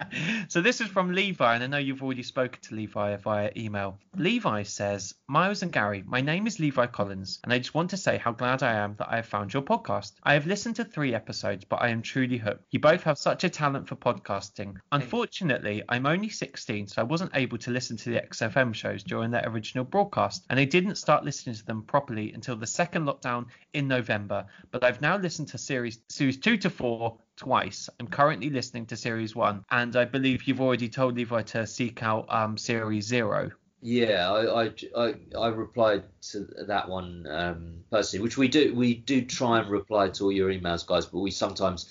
So 0.49 0.63
this 0.63 0.81
is 0.81 0.89
from 0.89 1.13
Levi, 1.13 1.55
and 1.55 1.63
I 1.63 1.67
know 1.67 1.77
you've 1.77 2.03
already 2.03 2.23
spoken 2.23 2.59
to 2.63 2.75
Levi 2.75 3.17
via 3.17 3.51
email. 3.55 3.99
Levi 4.17 4.63
says, 4.63 5.15
Miles 5.29 5.63
and 5.63 5.71
Gary, 5.71 6.03
my 6.07 6.23
name 6.23 6.47
is 6.47 6.59
Levi 6.59 6.87
Collins, 6.87 7.39
and 7.45 7.53
I 7.53 7.59
just 7.59 7.75
want 7.75 7.91
to 7.91 7.99
say 7.99 8.17
how 8.17 8.33
glad 8.33 8.63
I 8.63 8.77
am 8.77 8.95
that 8.97 9.13
I 9.13 9.17
have 9.17 9.27
found 9.27 9.53
your 9.53 9.63
podcast. 9.63 10.13
I 10.23 10.33
have 10.33 10.47
listened 10.47 10.77
to 10.77 10.85
three 10.85 11.15
episodes, 11.15 11.67
but 11.67 11.83
I 11.83 11.91
am 11.91 12.01
truly 12.01 12.39
hooked. 12.39 12.65
You 12.71 12.81
both 12.81 13.03
have 13.03 13.19
such 13.19 13.45
a 13.45 13.51
talent 13.51 13.89
for 13.89 13.97
podcasting. 13.97 14.77
Unfortunately, 14.91 15.83
I'm 15.87 16.07
only 16.07 16.31
16, 16.31 16.89
so 16.89 17.03
I 17.03 17.05
wasn't 17.05 17.33
able 17.35 17.59
to 17.59 17.71
listen 17.71 17.99
to 17.99 18.11
the 18.11 18.21
XFM 18.21 18.75
shows 18.75 19.03
during 19.03 19.31
their 19.31 19.47
original 19.47 19.85
broadcast, 19.85 20.47
and 20.49 20.59
I 20.59 20.65
didn't 20.65 20.95
start 20.95 21.27
listening 21.27 21.57
to 21.57 21.67
them 21.67 21.83
properly 21.83 22.33
until 22.33 22.57
the 22.57 22.67
second 22.67 23.05
lockdown 23.05 23.47
in 23.75 23.87
November. 23.87 24.47
But 24.71 24.83
I've 24.83 25.03
now 25.03 25.19
listened 25.19 25.49
to 25.49 25.59
series 25.59 25.99
series 26.09 26.39
two 26.39 26.57
to 26.57 26.71
four 26.71 27.19
twice. 27.41 27.89
I'm 27.99 28.07
currently 28.07 28.51
listening 28.51 28.85
to 28.87 28.97
series 28.97 29.35
one, 29.35 29.65
and 29.71 29.97
I 29.97 30.05
believe 30.05 30.47
you've 30.47 30.61
already 30.61 30.91
told 30.91 31.17
Levi 31.17 31.41
to 31.43 31.67
seek 31.67 32.03
out 32.03 32.27
um, 32.29 32.59
series 32.59 33.07
zero. 33.07 33.51
Yeah, 33.81 34.31
I, 34.31 34.65
I, 34.65 34.73
I, 34.95 35.15
I 35.39 35.49
replied 35.49 36.05
to 36.33 36.47
that 36.67 36.87
one 36.87 37.27
um, 37.31 37.77
personally, 37.91 38.23
which 38.23 38.37
we 38.37 38.47
do 38.47 38.75
we 38.75 38.95
do 38.95 39.25
try 39.25 39.59
and 39.59 39.71
reply 39.71 40.11
to 40.11 40.25
all 40.25 40.33
your 40.33 40.51
emails, 40.51 40.87
guys, 40.87 41.07
but 41.07 41.21
we 41.21 41.31
sometimes 41.31 41.89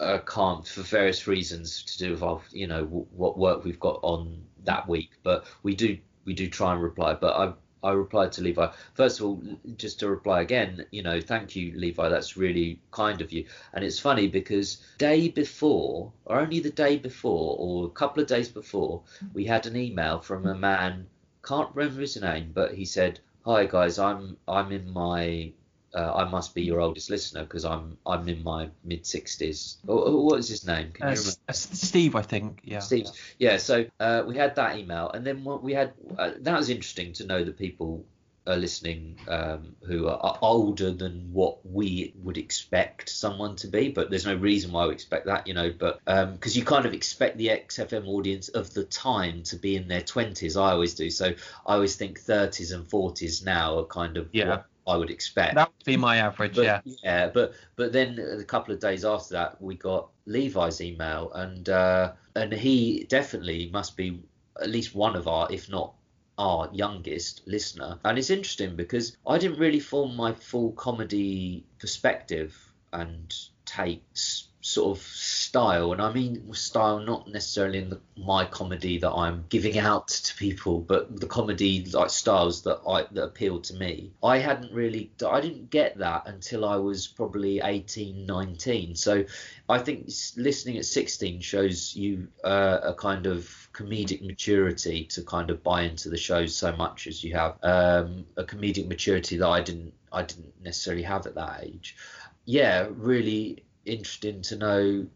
uh, 0.00 0.18
can't 0.26 0.66
for 0.66 0.82
various 0.82 1.28
reasons 1.28 1.84
to 1.84 1.98
do 1.98 2.10
with 2.10 2.22
our, 2.24 2.40
you 2.50 2.66
know 2.66 2.82
w- 2.84 3.06
what 3.12 3.38
work 3.38 3.64
we've 3.64 3.78
got 3.78 4.00
on 4.02 4.42
that 4.64 4.88
week. 4.88 5.10
But 5.22 5.46
we 5.62 5.76
do 5.76 5.96
we 6.24 6.34
do 6.34 6.48
try 6.48 6.72
and 6.72 6.82
reply. 6.82 7.14
But 7.14 7.36
I 7.36 7.52
I 7.88 7.92
replied 7.92 8.32
to 8.32 8.42
Levi. 8.42 8.70
First 8.92 9.18
of 9.18 9.26
all, 9.26 9.42
just 9.78 9.98
to 10.00 10.10
reply 10.10 10.42
again, 10.42 10.84
you 10.90 11.02
know, 11.02 11.22
thank 11.22 11.56
you, 11.56 11.72
Levi. 11.74 12.08
That's 12.10 12.36
really 12.36 12.80
kind 12.90 13.22
of 13.22 13.32
you. 13.32 13.46
And 13.72 13.82
it's 13.82 13.98
funny 13.98 14.28
because 14.28 14.82
day 14.98 15.28
before, 15.28 16.12
or 16.26 16.38
only 16.38 16.60
the 16.60 16.70
day 16.70 16.98
before, 16.98 17.56
or 17.58 17.86
a 17.86 17.90
couple 17.90 18.22
of 18.22 18.28
days 18.28 18.50
before, 18.50 19.02
we 19.32 19.46
had 19.46 19.66
an 19.66 19.76
email 19.76 20.20
from 20.20 20.46
a 20.46 20.54
man. 20.54 21.06
Can't 21.42 21.74
remember 21.74 22.02
his 22.02 22.20
name, 22.20 22.50
but 22.52 22.74
he 22.74 22.84
said, 22.84 23.20
"Hi 23.46 23.64
guys, 23.64 23.98
I'm 23.98 24.36
I'm 24.46 24.70
in 24.70 24.90
my 24.90 25.52
uh, 25.94 26.12
I 26.14 26.24
must 26.28 26.54
be 26.54 26.62
your 26.62 26.80
oldest 26.80 27.10
listener 27.10 27.42
because 27.42 27.64
I'm 27.64 27.96
I'm 28.06 28.28
in 28.28 28.42
my 28.42 28.68
mid 28.84 29.06
sixties. 29.06 29.78
What 29.84 30.38
is 30.38 30.48
his 30.48 30.66
name? 30.66 30.92
Can 30.92 31.06
uh, 31.06 31.10
you 31.10 31.16
remember? 31.16 31.52
Steve, 31.52 32.14
I 32.14 32.22
think. 32.22 32.60
Yeah. 32.62 32.80
Steve. 32.80 33.06
Yeah. 33.38 33.56
So 33.56 33.86
uh, 33.98 34.24
we 34.26 34.36
had 34.36 34.56
that 34.56 34.78
email, 34.78 35.10
and 35.10 35.26
then 35.26 35.44
what 35.44 35.62
we 35.62 35.72
had 35.72 35.92
uh, 36.18 36.32
that 36.40 36.56
was 36.56 36.70
interesting 36.70 37.12
to 37.14 37.26
know 37.26 37.42
that 37.42 37.58
people 37.58 38.04
are 38.48 38.56
listening 38.56 39.18
um, 39.28 39.76
who 39.82 40.08
are, 40.08 40.18
are, 40.18 40.38
older 40.40 40.90
than 40.90 41.28
what 41.32 41.58
we 41.66 42.14
would 42.22 42.38
expect 42.38 43.08
someone 43.10 43.54
to 43.56 43.66
be, 43.66 43.90
but 43.90 44.08
there's 44.08 44.24
no 44.24 44.34
reason 44.34 44.72
why 44.72 44.86
we 44.86 44.92
expect 44.94 45.26
that, 45.26 45.46
you 45.46 45.52
know. 45.52 45.70
But 45.70 46.00
because 46.04 46.56
um, 46.56 46.58
you 46.58 46.64
kind 46.64 46.86
of 46.86 46.94
expect 46.94 47.36
the 47.36 47.48
XFM 47.48 48.06
audience 48.06 48.48
of 48.48 48.72
the 48.72 48.84
time 48.84 49.42
to 49.44 49.56
be 49.56 49.76
in 49.76 49.86
their 49.86 50.00
20s, 50.00 50.60
I 50.60 50.72
always 50.72 50.94
do. 50.94 51.10
So 51.10 51.34
I 51.66 51.74
always 51.74 51.96
think 51.96 52.20
30s 52.20 52.74
and 52.74 52.86
40s 52.86 53.44
now 53.44 53.78
are 53.78 53.84
kind 53.84 54.16
of 54.16 54.30
yeah. 54.32 54.48
what 54.48 54.66
I 54.88 54.96
would 54.96 55.10
expect. 55.10 55.54
That 55.54 55.68
would 55.68 55.84
be 55.84 55.96
my 55.96 56.16
average, 56.16 56.56
but, 56.56 56.64
yeah. 56.64 56.80
Yeah, 56.84 57.28
but 57.28 57.52
but 57.76 57.92
then 57.92 58.18
a 58.18 58.44
couple 58.44 58.74
of 58.74 58.80
days 58.80 59.04
after 59.04 59.34
that, 59.34 59.60
we 59.60 59.76
got 59.76 60.08
Levi's 60.26 60.80
email, 60.80 61.30
and 61.34 61.68
uh, 61.68 62.12
and 62.34 62.52
he 62.52 63.04
definitely 63.08 63.70
must 63.72 63.96
be 63.96 64.22
at 64.60 64.70
least 64.70 64.94
one 64.94 65.14
of 65.14 65.28
our, 65.28 65.46
if 65.52 65.68
not 65.68 65.94
our 66.38 66.70
youngest 66.72 67.42
listener. 67.46 67.98
And 68.04 68.18
it's 68.18 68.30
interesting 68.30 68.76
because 68.76 69.16
I 69.26 69.38
didn't 69.38 69.58
really 69.58 69.80
form 69.80 70.16
my 70.16 70.32
full 70.32 70.72
comedy 70.72 71.64
perspective 71.78 72.56
and 72.92 73.34
takes 73.64 74.47
sort 74.60 74.98
of 74.98 75.04
style, 75.04 75.92
and 75.92 76.02
I 76.02 76.12
mean 76.12 76.52
style 76.52 76.98
not 76.98 77.28
necessarily 77.28 77.78
in 77.78 77.90
the, 77.90 78.00
my 78.16 78.44
comedy 78.44 78.98
that 78.98 79.10
I'm 79.10 79.44
giving 79.48 79.78
out 79.78 80.08
to 80.08 80.34
people, 80.34 80.80
but 80.80 81.20
the 81.20 81.26
comedy 81.26 81.84
like 81.84 82.10
styles 82.10 82.62
that 82.64 82.80
I 82.86 83.06
that 83.12 83.22
appealed 83.22 83.64
to 83.64 83.74
me. 83.74 84.12
I 84.22 84.38
hadn't 84.38 84.72
really, 84.72 85.12
I 85.26 85.40
didn't 85.40 85.70
get 85.70 85.98
that 85.98 86.24
until 86.26 86.64
I 86.64 86.76
was 86.76 87.06
probably 87.06 87.60
18, 87.60 88.26
19. 88.26 88.96
So 88.96 89.24
I 89.68 89.78
think 89.78 90.10
listening 90.36 90.78
at 90.78 90.84
16 90.84 91.40
shows 91.40 91.94
you 91.94 92.28
uh, 92.42 92.80
a 92.82 92.94
kind 92.94 93.26
of 93.26 93.68
comedic 93.72 94.26
maturity 94.26 95.04
to 95.04 95.22
kind 95.22 95.50
of 95.50 95.62
buy 95.62 95.82
into 95.82 96.08
the 96.08 96.16
shows 96.16 96.54
so 96.54 96.74
much 96.74 97.06
as 97.06 97.22
you 97.22 97.34
have 97.34 97.56
um, 97.62 98.26
a 98.36 98.42
comedic 98.42 98.88
maturity 98.88 99.36
that 99.36 99.48
I 99.48 99.60
didn't 99.60 99.94
I 100.10 100.22
didn't 100.22 100.54
necessarily 100.62 101.02
have 101.02 101.26
at 101.26 101.34
that 101.34 101.60
age. 101.64 101.96
Yeah, 102.44 102.88
really 102.90 103.62
interesting 103.88 104.42
to 104.42 104.56
know 104.56 105.06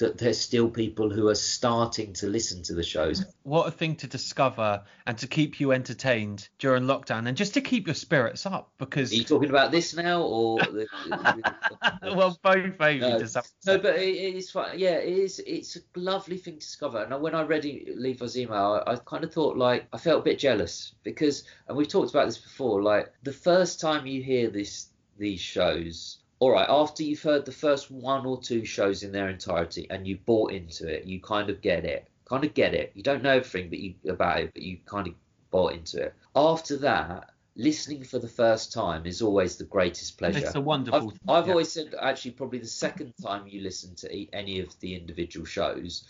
that 0.00 0.16
there's 0.16 0.40
still 0.40 0.68
people 0.68 1.10
who 1.10 1.28
are 1.28 1.34
starting 1.34 2.12
to 2.14 2.26
listen 2.26 2.62
to 2.62 2.74
the 2.74 2.82
shows. 2.82 3.24
What 3.42 3.68
a 3.68 3.70
thing 3.70 3.96
to 3.96 4.06
discover 4.06 4.82
and 5.06 5.16
to 5.18 5.26
keep 5.26 5.60
you 5.60 5.72
entertained 5.72 6.48
during 6.58 6.84
lockdown 6.84 7.28
and 7.28 7.36
just 7.36 7.54
to 7.54 7.60
keep 7.60 7.86
your 7.86 7.94
spirits 7.94 8.46
up 8.46 8.72
because. 8.78 9.12
Are 9.12 9.16
you 9.16 9.24
talking 9.24 9.50
about 9.50 9.70
this 9.70 9.94
now 9.94 10.22
or? 10.22 10.58
the, 10.58 10.86
well, 12.16 12.38
both 12.42 12.78
maybe. 12.78 13.00
No, 13.00 13.18
no 13.66 13.78
but 13.78 13.96
it, 13.96 14.16
it's 14.16 14.50
fun. 14.50 14.78
Yeah, 14.78 14.96
it 14.96 15.18
is. 15.18 15.38
It's 15.46 15.76
a 15.76 15.80
lovely 15.94 16.38
thing 16.38 16.54
to 16.54 16.60
discover. 16.60 17.02
And 17.02 17.22
when 17.22 17.34
I 17.34 17.42
read 17.42 17.64
Levi's 17.94 18.38
email, 18.38 18.82
I, 18.86 18.92
I 18.92 18.96
kind 18.96 19.22
of 19.22 19.32
thought 19.32 19.56
like 19.56 19.86
I 19.92 19.98
felt 19.98 20.20
a 20.20 20.24
bit 20.24 20.38
jealous 20.38 20.92
because, 21.02 21.44
and 21.68 21.76
we've 21.76 21.88
talked 21.88 22.10
about 22.10 22.26
this 22.26 22.38
before. 22.38 22.82
Like 22.82 23.12
the 23.22 23.32
first 23.32 23.80
time 23.80 24.06
you 24.06 24.22
hear 24.22 24.48
this 24.48 24.86
these 25.18 25.40
shows 25.40 26.19
all 26.40 26.50
right, 26.50 26.66
after 26.68 27.02
you've 27.02 27.22
heard 27.22 27.44
the 27.44 27.52
first 27.52 27.90
one 27.90 28.24
or 28.24 28.40
two 28.40 28.64
shows 28.64 29.02
in 29.02 29.12
their 29.12 29.28
entirety 29.28 29.86
and 29.90 30.06
you 30.06 30.18
bought 30.24 30.52
into 30.52 30.88
it, 30.88 31.04
you 31.04 31.20
kind 31.20 31.50
of 31.50 31.60
get 31.60 31.84
it. 31.84 32.08
Kind 32.24 32.44
of 32.44 32.54
get 32.54 32.72
it. 32.72 32.92
You 32.94 33.02
don't 33.02 33.22
know 33.22 33.36
everything 33.36 33.68
but 33.68 33.78
you 33.78 33.94
about 34.08 34.40
it, 34.40 34.54
but 34.54 34.62
you 34.62 34.78
kind 34.86 35.06
of 35.06 35.14
bought 35.50 35.74
into 35.74 36.02
it. 36.02 36.14
After 36.34 36.78
that, 36.78 37.30
listening 37.56 38.04
for 38.04 38.18
the 38.18 38.28
first 38.28 38.72
time 38.72 39.04
is 39.04 39.20
always 39.20 39.56
the 39.56 39.64
greatest 39.64 40.16
pleasure. 40.16 40.38
It's 40.38 40.54
a 40.54 40.60
wonderful. 40.60 41.12
I've, 41.28 41.30
I've 41.30 41.46
yeah. 41.46 41.52
always 41.52 41.72
said 41.72 41.94
actually 42.00 42.30
probably 42.32 42.60
the 42.60 42.66
second 42.66 43.12
time 43.22 43.46
you 43.46 43.60
listen 43.60 43.94
to 43.96 44.34
any 44.34 44.60
of 44.60 44.78
the 44.80 44.94
individual 44.94 45.44
shows, 45.44 46.04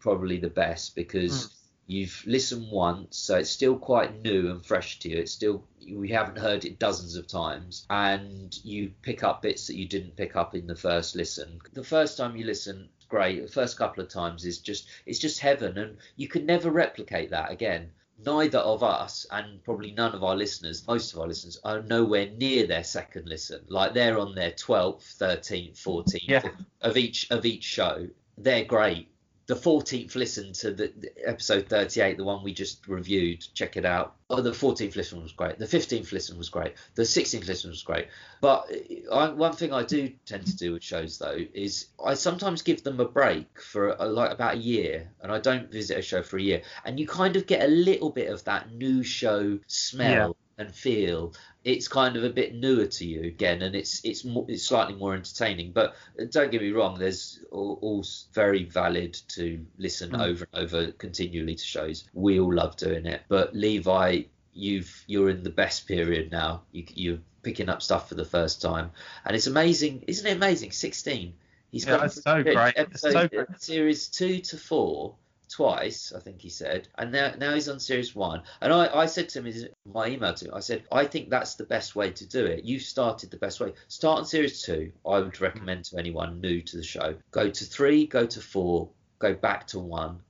probably 0.00 0.38
the 0.38 0.50
best 0.50 0.96
because. 0.96 1.48
Mm 1.48 1.55
You've 1.88 2.24
listened 2.26 2.68
once, 2.72 3.16
so 3.16 3.36
it's 3.38 3.50
still 3.50 3.78
quite 3.78 4.20
new 4.22 4.50
and 4.50 4.64
fresh 4.64 4.98
to 5.00 5.08
you. 5.08 5.18
It's 5.18 5.32
still 5.32 5.64
we 5.88 6.08
haven't 6.08 6.38
heard 6.38 6.64
it 6.64 6.80
dozens 6.80 7.14
of 7.14 7.28
times, 7.28 7.86
and 7.88 8.58
you 8.64 8.92
pick 9.02 9.22
up 9.22 9.42
bits 9.42 9.68
that 9.68 9.76
you 9.76 9.86
didn't 9.86 10.16
pick 10.16 10.34
up 10.34 10.56
in 10.56 10.66
the 10.66 10.74
first 10.74 11.14
listen. 11.14 11.60
The 11.74 11.84
first 11.84 12.16
time 12.16 12.36
you 12.36 12.44
listen, 12.44 12.88
great. 13.08 13.40
The 13.40 13.52
first 13.52 13.78
couple 13.78 14.02
of 14.02 14.08
times 14.08 14.44
is 14.44 14.58
just 14.58 14.88
it's 15.06 15.20
just 15.20 15.38
heaven, 15.38 15.78
and 15.78 15.98
you 16.16 16.26
can 16.26 16.44
never 16.44 16.70
replicate 16.70 17.30
that 17.30 17.52
again. 17.52 17.92
Neither 18.18 18.58
of 18.58 18.82
us, 18.82 19.24
and 19.30 19.62
probably 19.62 19.92
none 19.92 20.14
of 20.14 20.24
our 20.24 20.34
listeners, 20.34 20.86
most 20.88 21.12
of 21.12 21.20
our 21.20 21.28
listeners, 21.28 21.60
are 21.62 21.82
nowhere 21.82 22.30
near 22.30 22.66
their 22.66 22.82
second 22.82 23.28
listen. 23.28 23.60
Like 23.68 23.94
they're 23.94 24.18
on 24.18 24.34
their 24.34 24.50
twelfth, 24.50 25.04
thirteenth, 25.18 25.78
fourteenth 25.78 26.24
yeah. 26.28 26.48
of 26.80 26.96
each 26.96 27.30
of 27.30 27.46
each 27.46 27.62
show. 27.62 28.08
They're 28.38 28.64
great 28.64 29.10
the 29.46 29.54
14th 29.54 30.16
listen 30.16 30.52
to 30.54 30.72
the, 30.72 30.92
the, 30.98 31.10
episode 31.24 31.68
38, 31.68 32.16
the 32.16 32.24
one 32.24 32.42
we 32.42 32.52
just 32.52 32.86
reviewed, 32.88 33.46
check 33.54 33.76
it 33.76 33.84
out. 33.84 34.16
Oh, 34.28 34.40
the 34.40 34.50
14th 34.50 34.96
listen 34.96 35.22
was 35.22 35.30
great. 35.32 35.58
The 35.58 35.66
15th 35.66 36.10
listen 36.10 36.36
was 36.36 36.48
great. 36.48 36.74
The 36.96 37.04
16th 37.04 37.46
listen 37.46 37.70
was 37.70 37.82
great. 37.82 38.08
But 38.40 38.68
I, 39.12 39.28
one 39.30 39.52
thing 39.52 39.72
I 39.72 39.84
do 39.84 40.12
tend 40.24 40.46
to 40.46 40.56
do 40.56 40.72
with 40.72 40.82
shows 40.82 41.18
though 41.18 41.38
is 41.54 41.86
I 42.04 42.14
sometimes 42.14 42.62
give 42.62 42.82
them 42.82 42.98
a 42.98 43.04
break 43.04 43.60
for 43.60 43.90
a, 43.90 44.06
like 44.06 44.32
about 44.32 44.54
a 44.54 44.58
year, 44.58 45.08
and 45.20 45.30
I 45.30 45.38
don't 45.38 45.70
visit 45.70 45.98
a 45.98 46.02
show 46.02 46.22
for 46.22 46.38
a 46.38 46.42
year, 46.42 46.62
and 46.84 46.98
you 46.98 47.06
kind 47.06 47.36
of 47.36 47.46
get 47.46 47.62
a 47.62 47.68
little 47.68 48.10
bit 48.10 48.30
of 48.30 48.42
that 48.44 48.72
new 48.72 49.04
show 49.04 49.60
smell. 49.68 50.28
Yeah 50.28 50.45
and 50.58 50.74
feel 50.74 51.34
it's 51.64 51.88
kind 51.88 52.16
of 52.16 52.24
a 52.24 52.30
bit 52.30 52.54
newer 52.54 52.86
to 52.86 53.04
you 53.04 53.24
again 53.24 53.62
and 53.62 53.74
it's 53.74 54.04
it's 54.04 54.24
more, 54.24 54.46
it's 54.48 54.64
slightly 54.64 54.94
more 54.94 55.14
entertaining. 55.14 55.72
But 55.72 55.96
don't 56.30 56.50
get 56.50 56.62
me 56.62 56.70
wrong 56.70 56.98
there's 56.98 57.40
all, 57.50 57.78
all 57.82 58.04
very 58.32 58.64
valid 58.64 59.14
to 59.28 59.64
listen 59.78 60.10
mm. 60.10 60.24
over 60.24 60.46
and 60.52 60.64
over 60.64 60.92
continually 60.92 61.54
to 61.54 61.64
shows. 61.64 62.08
We 62.14 62.40
all 62.40 62.54
love 62.54 62.76
doing 62.76 63.06
it. 63.06 63.22
But 63.28 63.54
levi 63.54 64.22
you've 64.54 65.04
you're 65.06 65.30
in 65.30 65.42
the 65.42 65.50
best 65.50 65.86
period 65.86 66.30
now. 66.32 66.62
You, 66.72 66.84
you're 66.94 67.18
picking 67.42 67.68
up 67.68 67.82
stuff 67.82 68.08
for 68.08 68.14
the 68.14 68.24
first 68.24 68.62
time. 68.62 68.90
And 69.24 69.36
it's 69.36 69.46
amazing 69.46 70.04
isn't 70.06 70.26
it 70.26 70.36
amazing? 70.36 70.72
16 70.72 71.34
he's 71.70 71.84
yeah, 71.84 71.98
got 71.98 72.12
so 72.12 72.42
great. 72.42 72.74
Episode, 72.76 73.12
so 73.12 73.28
great. 73.28 73.46
series 73.58 74.08
two 74.08 74.38
to 74.38 74.56
four 74.56 75.14
twice, 75.56 76.12
I 76.14 76.20
think 76.20 76.42
he 76.42 76.50
said, 76.50 76.88
and 76.98 77.10
now 77.10 77.32
now 77.38 77.54
he's 77.54 77.68
on 77.68 77.80
series 77.80 78.14
one. 78.14 78.42
And 78.60 78.72
I, 78.72 78.94
I 78.94 79.06
said 79.06 79.30
to 79.30 79.38
him 79.38 79.46
in 79.46 79.68
my 79.90 80.08
email 80.08 80.34
to 80.34 80.44
him, 80.44 80.54
I 80.54 80.60
said, 80.60 80.84
I 80.92 81.06
think 81.06 81.30
that's 81.30 81.54
the 81.54 81.64
best 81.64 81.96
way 81.96 82.10
to 82.10 82.26
do 82.26 82.44
it. 82.44 82.64
You 82.64 82.78
started 82.78 83.30
the 83.30 83.38
best 83.38 83.58
way. 83.58 83.72
Start 83.88 84.18
on 84.18 84.26
series 84.26 84.60
two. 84.60 84.92
I 85.06 85.18
would 85.18 85.40
recommend 85.40 85.86
to 85.86 85.96
anyone 85.96 86.42
new 86.42 86.60
to 86.60 86.76
the 86.76 86.82
show. 86.82 87.14
Go 87.30 87.48
to 87.48 87.64
three, 87.64 88.06
go 88.06 88.26
to 88.26 88.40
four, 88.40 88.90
go 89.18 89.32
back 89.32 89.66
to 89.68 89.78
one, 89.78 90.20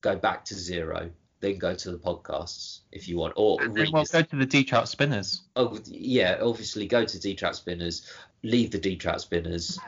go 0.00 0.16
back 0.16 0.44
to 0.46 0.54
zero. 0.54 1.10
Then 1.38 1.58
go 1.58 1.74
to 1.74 1.90
the 1.92 1.98
podcasts 1.98 2.80
if 2.90 3.06
you 3.06 3.18
want, 3.18 3.34
or 3.36 3.62
and 3.62 3.74
then 3.76 3.92
well, 3.92 4.04
go 4.10 4.22
to 4.22 4.36
the 4.36 4.46
De 4.46 4.64
Trout 4.64 4.88
spinners. 4.88 5.42
Oh 5.54 5.78
yeah, 5.84 6.38
obviously 6.40 6.86
go 6.86 7.04
to 7.04 7.20
De 7.20 7.34
Trout 7.34 7.54
spinners 7.54 8.10
leave 8.44 8.70
the 8.70 8.78
De 8.78 8.94
Trout 8.94 9.20
Spinners. 9.20 9.78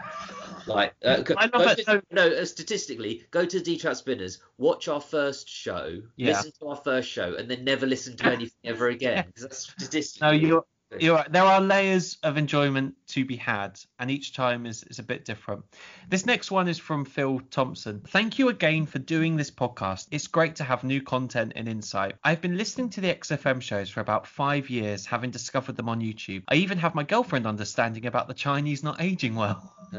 Like, 0.67 0.95
uh, 1.05 1.23
I 1.37 1.43
love 1.47 1.53
go 1.53 1.61
it. 1.71 1.85
to- 1.85 2.03
no, 2.11 2.27
uh, 2.29 2.45
statistically, 2.45 3.25
go 3.31 3.45
to 3.47 3.61
De 3.61 3.77
Trout 3.77 3.97
Spinners, 3.99 4.41
watch 4.59 4.89
our 4.89 5.01
first 5.01 5.49
show, 5.49 6.03
Yeah. 6.17 6.29
listen 6.39 6.51
to 6.61 6.67
our 6.69 6.77
first 6.77 7.09
show, 7.09 7.35
and 7.37 7.49
then 7.49 7.63
never 7.65 7.87
listen 7.87 8.17
to 8.17 8.25
anything 8.33 8.59
ever 8.65 8.89
again. 8.89 9.27
Because 9.27 9.43
that's 9.43 9.59
statistically. 9.59 10.27
No, 10.27 10.33
you're 10.33 10.65
you're 11.01 11.17
right. 11.17 11.31
There 11.31 11.43
are 11.43 11.61
layers 11.61 12.19
of 12.23 12.37
enjoyment 12.37 12.95
to 13.09 13.25
be 13.25 13.37
had, 13.37 13.79
and 13.99 14.11
each 14.11 14.35
time 14.35 14.67
is, 14.67 14.83
is 14.85 14.99
a 14.99 15.03
bit 15.03 15.25
different. 15.25 15.65
This 16.09 16.27
next 16.27 16.51
one 16.51 16.69
is 16.69 16.79
from 16.79 17.05
Phil 17.05 17.41
Thompson. 17.51 18.03
Thank 18.09 18.39
you 18.39 18.49
again 18.49 18.87
for 18.87 18.99
doing 18.99 19.37
this 19.37 19.51
podcast. 19.51 20.09
It's 20.11 20.27
great 20.27 20.57
to 20.57 20.65
have 20.65 20.85
new 20.85 21.03
content 21.03 21.53
and 21.57 21.69
insight. 21.69 22.17
I've 22.25 22.41
been 22.41 22.57
listening 22.57 22.91
to 22.91 23.01
the 23.01 23.15
XFM 23.15 23.61
shows 23.61 23.91
for 23.91 24.01
about 24.01 24.27
five 24.27 24.71
years, 24.71 25.07
having 25.07 25.31
discovered 25.31 25.77
them 25.77 25.89
on 25.89 26.01
YouTube. 26.01 26.43
I 26.49 26.57
even 26.57 26.79
have 26.79 26.95
my 26.95 27.03
girlfriend 27.03 27.47
understanding 27.47 28.07
about 28.07 28.29
the 28.29 28.35
Chinese 28.35 28.83
not 28.83 29.01
aging 29.01 29.35
well. 29.35 29.75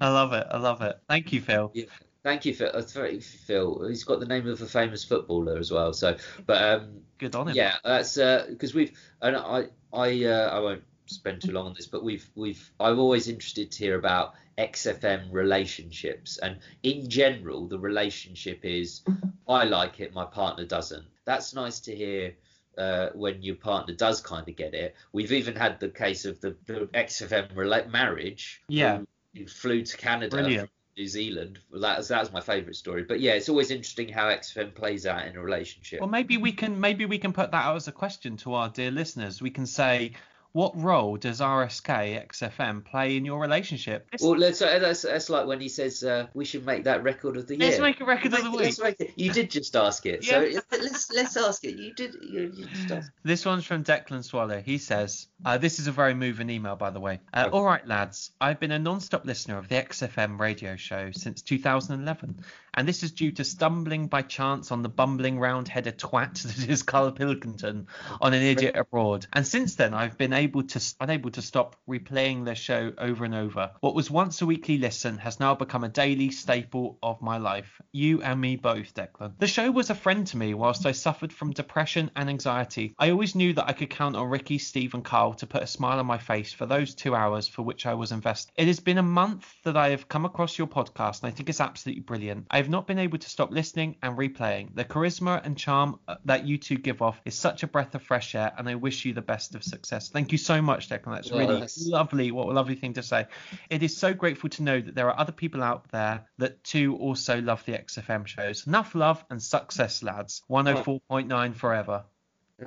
I 0.00 0.08
love 0.08 0.32
it. 0.32 0.46
I 0.50 0.58
love 0.58 0.82
it. 0.82 0.96
Thank 1.08 1.32
you, 1.32 1.40
Phil. 1.40 1.70
yeah. 1.74 1.84
Thank 2.22 2.44
you, 2.44 2.54
Phil. 2.54 2.70
That's 2.72 2.92
very 2.92 3.20
Phil. 3.20 3.86
He's 3.88 4.04
got 4.04 4.20
the 4.20 4.26
name 4.26 4.46
of 4.46 4.60
a 4.60 4.66
famous 4.66 5.04
footballer 5.04 5.56
as 5.56 5.70
well. 5.70 5.92
So, 5.92 6.16
but 6.46 6.62
um, 6.62 7.00
Good 7.18 7.34
on 7.34 7.48
him. 7.48 7.56
Yeah, 7.56 7.76
that's 7.84 8.16
because 8.16 8.74
we've 8.74 8.92
and 9.22 9.36
I 9.36 9.68
I 9.92 10.24
uh, 10.24 10.50
I 10.52 10.58
won't 10.60 10.82
spend 11.06 11.42
too 11.42 11.52
long 11.52 11.66
on 11.66 11.74
this, 11.74 11.86
but 11.86 12.04
we've 12.04 12.28
we've 12.34 12.70
I'm 12.78 12.98
always 12.98 13.28
interested 13.28 13.72
to 13.72 13.78
hear 13.78 13.98
about 13.98 14.34
XFM 14.58 15.32
relationships 15.32 16.38
and 16.38 16.58
in 16.82 17.08
general 17.08 17.66
the 17.66 17.78
relationship 17.78 18.60
is 18.64 19.02
I 19.48 19.64
like 19.64 20.00
it, 20.00 20.12
my 20.14 20.26
partner 20.26 20.64
doesn't. 20.66 21.04
That's 21.24 21.54
nice 21.54 21.80
to 21.80 21.94
hear. 21.94 22.34
Uh, 22.78 23.10
when 23.14 23.42
your 23.42 23.56
partner 23.56 23.92
does 23.92 24.22
kind 24.22 24.48
of 24.48 24.56
get 24.56 24.72
it, 24.74 24.94
we've 25.12 25.32
even 25.32 25.54
had 25.54 25.78
the 25.80 25.88
case 25.88 26.24
of 26.24 26.40
the, 26.40 26.56
the 26.66 26.88
XFM 26.94 27.52
rela- 27.54 27.90
marriage. 27.90 28.62
Yeah. 28.68 28.98
who- 28.98 29.06
who 29.34 29.46
flew 29.46 29.82
to 29.82 29.96
Canada 29.96 30.36
Brilliant. 30.36 30.70
New 31.00 31.08
Zealand. 31.08 31.58
Well, 31.70 31.80
That 31.80 31.98
was, 31.98 32.32
my 32.32 32.42
favourite 32.42 32.76
story. 32.76 33.04
But 33.04 33.20
yeah, 33.20 33.32
it's 33.32 33.48
always 33.48 33.70
interesting 33.70 34.10
how 34.10 34.26
XFM 34.26 34.74
plays 34.74 35.06
out 35.06 35.26
in 35.26 35.34
a 35.34 35.40
relationship. 35.40 36.00
Well, 36.00 36.10
maybe 36.10 36.36
we 36.36 36.52
can 36.52 36.78
maybe 36.78 37.06
we 37.06 37.16
can 37.16 37.32
put 37.32 37.50
that 37.52 37.64
out 37.64 37.76
as 37.76 37.88
a 37.88 37.92
question 37.92 38.36
to 38.38 38.52
our 38.52 38.68
dear 38.68 38.90
listeners. 38.90 39.40
We 39.40 39.50
can 39.50 39.64
say, 39.64 40.12
what 40.52 40.76
role 40.80 41.16
does 41.16 41.40
RSK 41.40 42.26
XFM 42.28 42.84
play 42.84 43.16
in 43.16 43.24
your 43.24 43.40
relationship? 43.40 44.08
Well, 44.20 44.36
let's, 44.36 44.60
uh, 44.60 44.78
that's, 44.80 45.02
that's 45.02 45.30
like 45.30 45.46
when 45.46 45.60
he 45.60 45.68
says 45.68 46.02
uh, 46.02 46.26
we 46.34 46.44
should 46.44 46.66
make 46.66 46.84
that 46.84 47.02
record 47.02 47.36
of 47.36 47.46
the 47.46 47.56
year. 47.56 47.68
let's 47.68 47.80
make 47.80 48.00
a 48.00 48.04
record 48.04 48.34
of 48.34 48.42
the 48.42 48.50
week. 48.50 48.60
let's 48.60 48.80
make 48.80 49.00
it. 49.00 49.12
You 49.16 49.32
did 49.32 49.50
just 49.50 49.76
ask 49.76 50.06
it, 50.06 50.24
so 50.24 50.40
Yeah. 50.40 50.60
let's 50.72 51.10
let's 51.12 51.36
ask 51.36 51.64
it. 51.64 51.76
You 51.76 51.92
did. 51.94 52.14
You, 52.22 52.52
you 52.54 52.66
just 52.66 52.90
asked. 52.90 53.10
This 53.22 53.46
one's 53.46 53.64
from 53.64 53.84
Declan 53.84 54.24
Swallow. 54.24 54.60
He 54.60 54.78
says, 54.78 55.28
uh, 55.44 55.58
This 55.58 55.78
is 55.78 55.86
a 55.86 55.92
very 55.92 56.14
moving 56.14 56.50
email, 56.50 56.76
by 56.76 56.90
the 56.90 57.00
way. 57.00 57.20
Uh, 57.32 57.44
Okay. 57.46 57.56
All 57.56 57.64
right, 57.64 57.86
lads. 57.86 58.32
I've 58.40 58.60
been 58.60 58.70
a 58.72 58.78
non 58.78 59.00
stop 59.00 59.24
listener 59.24 59.56
of 59.58 59.68
the 59.68 59.76
XFM 59.76 60.38
radio 60.38 60.76
show 60.76 61.10
since 61.12 61.42
2011, 61.42 62.44
and 62.74 62.86
this 62.88 63.02
is 63.02 63.12
due 63.12 63.32
to 63.32 63.44
stumbling 63.44 64.08
by 64.08 64.22
chance 64.22 64.70
on 64.70 64.82
the 64.82 64.88
bumbling 64.88 65.38
round 65.38 65.68
headed 65.68 65.98
twat 65.98 66.42
that 66.42 66.68
is 66.68 66.82
Karl 66.82 67.12
Pilkington 67.12 67.86
on 68.20 68.34
an 68.34 68.42
idiot 68.42 68.76
abroad. 68.76 69.26
And 69.32 69.46
since 69.46 69.74
then, 69.76 69.94
I've 69.94 70.18
been 70.18 70.32
able 70.40 70.62
to 70.62 70.80
unable 71.00 71.30
to 71.30 71.42
stop 71.42 71.76
replaying 71.88 72.44
their 72.44 72.54
show 72.54 72.92
over 72.98 73.24
and 73.24 73.34
over. 73.34 73.70
What 73.80 73.94
was 73.94 74.10
once 74.10 74.42
a 74.42 74.46
weekly 74.46 74.78
listen 74.78 75.18
has 75.18 75.38
now 75.38 75.54
become 75.54 75.84
a 75.84 75.88
daily 75.88 76.30
staple 76.30 76.98
of 77.02 77.22
my 77.22 77.38
life. 77.38 77.80
You 77.92 78.22
and 78.22 78.40
me 78.40 78.56
both, 78.56 78.94
Declan. 78.94 79.34
The 79.38 79.46
show 79.46 79.70
was 79.70 79.90
a 79.90 79.94
friend 79.94 80.26
to 80.28 80.36
me 80.36 80.54
whilst 80.54 80.86
I 80.86 80.92
suffered 80.92 81.32
from 81.32 81.52
depression 81.52 82.10
and 82.16 82.28
anxiety. 82.28 82.94
I 82.98 83.10
always 83.10 83.34
knew 83.34 83.52
that 83.54 83.68
I 83.68 83.72
could 83.72 83.90
count 83.90 84.16
on 84.16 84.28
Ricky, 84.28 84.58
Steve, 84.58 84.94
and 84.94 85.04
Karl 85.04 85.34
to 85.34 85.46
put 85.46 85.62
a 85.62 85.66
smile 85.66 85.98
on 85.98 86.06
my 86.06 86.18
face 86.18 86.52
for 86.52 86.66
those 86.66 86.94
two 86.94 87.14
hours 87.14 87.46
for 87.46 87.62
which 87.62 87.86
I 87.86 87.94
was 87.94 88.12
invested. 88.12 88.52
It 88.56 88.66
has 88.66 88.80
been 88.80 88.98
a 88.98 89.02
month 89.02 89.46
that 89.64 89.76
I 89.76 89.90
have 89.90 90.08
come 90.08 90.24
across 90.24 90.58
your 90.58 90.66
podcast, 90.66 91.22
and 91.22 91.30
I 91.30 91.34
think 91.34 91.48
it's 91.48 91.60
absolutely 91.60 92.02
brilliant. 92.02 92.46
I 92.50 92.56
have 92.56 92.68
not 92.68 92.86
been 92.86 92.98
able 92.98 93.18
to 93.18 93.28
stop 93.28 93.50
listening 93.50 93.96
and 94.02 94.16
replaying. 94.16 94.74
The 94.74 94.84
charisma 94.84 95.44
and 95.44 95.56
charm 95.56 95.98
uh, 96.08 96.16
that 96.24 96.46
you 96.46 96.58
two 96.58 96.78
give 96.78 97.02
off 97.02 97.20
is 97.24 97.34
such 97.34 97.62
a 97.62 97.66
breath 97.66 97.94
of 97.94 98.02
fresh 98.02 98.34
air, 98.34 98.52
and 98.56 98.68
I 98.68 98.76
wish 98.76 99.04
you 99.04 99.12
the 99.12 99.22
best 99.22 99.54
of 99.54 99.62
success. 99.62 100.08
Thank 100.08 100.29
you 100.32 100.38
so 100.38 100.62
much, 100.62 100.88
Declan. 100.88 101.14
That's 101.14 101.30
really 101.30 101.66
lovely. 101.86 102.30
What 102.30 102.48
a 102.48 102.52
lovely 102.52 102.74
thing 102.74 102.94
to 102.94 103.02
say. 103.02 103.26
It 103.68 103.82
is 103.82 103.96
so 103.96 104.14
grateful 104.14 104.50
to 104.50 104.62
know 104.62 104.80
that 104.80 104.94
there 104.94 105.08
are 105.08 105.18
other 105.18 105.32
people 105.32 105.62
out 105.62 105.90
there 105.90 106.26
that 106.38 106.62
too 106.64 106.96
also 106.96 107.40
love 107.40 107.64
the 107.64 107.72
XFM 107.72 108.26
shows. 108.26 108.66
Enough 108.66 108.94
love 108.94 109.24
and 109.30 109.42
success, 109.42 110.02
lads. 110.02 110.42
104.9 110.50 111.54
forever. 111.54 112.04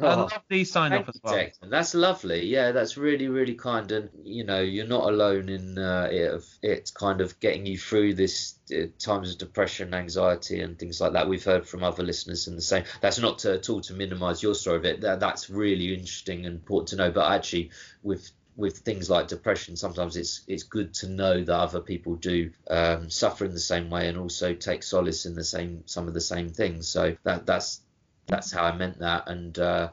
I 0.01 0.05
Oh, 0.05 0.17
love 0.21 0.33
the 0.49 0.63
sign 0.63 0.91
thank 0.91 1.07
off 1.07 1.15
as 1.15 1.21
well. 1.23 1.35
Declan. 1.35 1.69
That's 1.69 1.93
lovely. 1.93 2.47
Yeah, 2.47 2.71
that's 2.71 2.97
really, 2.97 3.27
really 3.27 3.53
kind. 3.53 3.91
And 3.91 4.09
you 4.23 4.43
know, 4.43 4.61
you're 4.61 4.87
not 4.87 5.07
alone 5.07 5.49
in 5.49 5.77
uh, 5.77 6.09
it. 6.11 6.33
Of 6.33 6.45
it's 6.61 6.91
kind 6.91 7.21
of 7.21 7.39
getting 7.39 7.65
you 7.65 7.77
through 7.77 8.15
this 8.15 8.55
uh, 8.75 8.87
times 8.97 9.31
of 9.31 9.37
depression, 9.37 9.93
anxiety, 9.93 10.61
and 10.61 10.77
things 10.79 10.99
like 10.99 11.13
that. 11.13 11.27
We've 11.27 11.43
heard 11.43 11.67
from 11.67 11.83
other 11.83 12.03
listeners 12.03 12.47
in 12.47 12.55
the 12.55 12.61
same. 12.61 12.85
That's 13.01 13.19
not 13.19 13.39
to, 13.39 13.53
at 13.55 13.69
all 13.69 13.81
to 13.81 13.93
minimise 13.93 14.41
your 14.41 14.55
story 14.55 14.77
of 14.77 14.85
it. 14.85 15.01
That, 15.01 15.19
that's 15.19 15.49
really 15.49 15.93
interesting 15.93 16.45
and 16.45 16.55
important 16.55 16.89
to 16.89 16.95
know. 16.95 17.11
But 17.11 17.31
actually, 17.31 17.71
with 18.01 18.31
with 18.55 18.79
things 18.79 19.09
like 19.09 19.27
depression, 19.27 19.75
sometimes 19.75 20.15
it's 20.15 20.41
it's 20.47 20.63
good 20.63 20.93
to 20.95 21.07
know 21.09 21.43
that 21.43 21.55
other 21.55 21.81
people 21.81 22.15
do 22.15 22.51
um, 22.69 23.09
suffer 23.09 23.45
in 23.45 23.53
the 23.53 23.59
same 23.59 23.89
way 23.89 24.07
and 24.07 24.17
also 24.17 24.53
take 24.53 24.83
solace 24.83 25.25
in 25.25 25.35
the 25.35 25.43
same 25.43 25.83
some 25.85 26.07
of 26.07 26.13
the 26.13 26.21
same 26.21 26.49
things. 26.49 26.87
So 26.87 27.15
that 27.23 27.45
that's 27.45 27.81
that's 28.27 28.51
how 28.51 28.63
I 28.63 28.75
meant 28.75 28.99
that. 28.99 29.27
And 29.27 29.57
uh, 29.59 29.89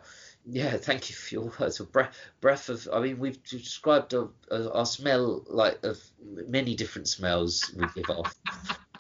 yeah, 0.47 0.77
thank 0.77 1.11
you 1.11 1.17
for 1.17 1.35
your 1.35 1.53
words. 1.59 1.81
A 1.81 1.85
breath, 1.85 2.17
breath 2.41 2.69
of. 2.69 2.89
I 2.93 3.01
mean, 3.01 3.19
we've 3.19 3.43
described 3.45 4.15
a, 4.15 4.29
our 4.73 4.87
smell 4.87 5.45
like 5.47 5.85
of 5.85 6.03
many 6.49 6.75
different 6.75 7.09
smells 7.09 7.73
we 7.77 7.87
give 7.95 8.11
off. 8.11 8.35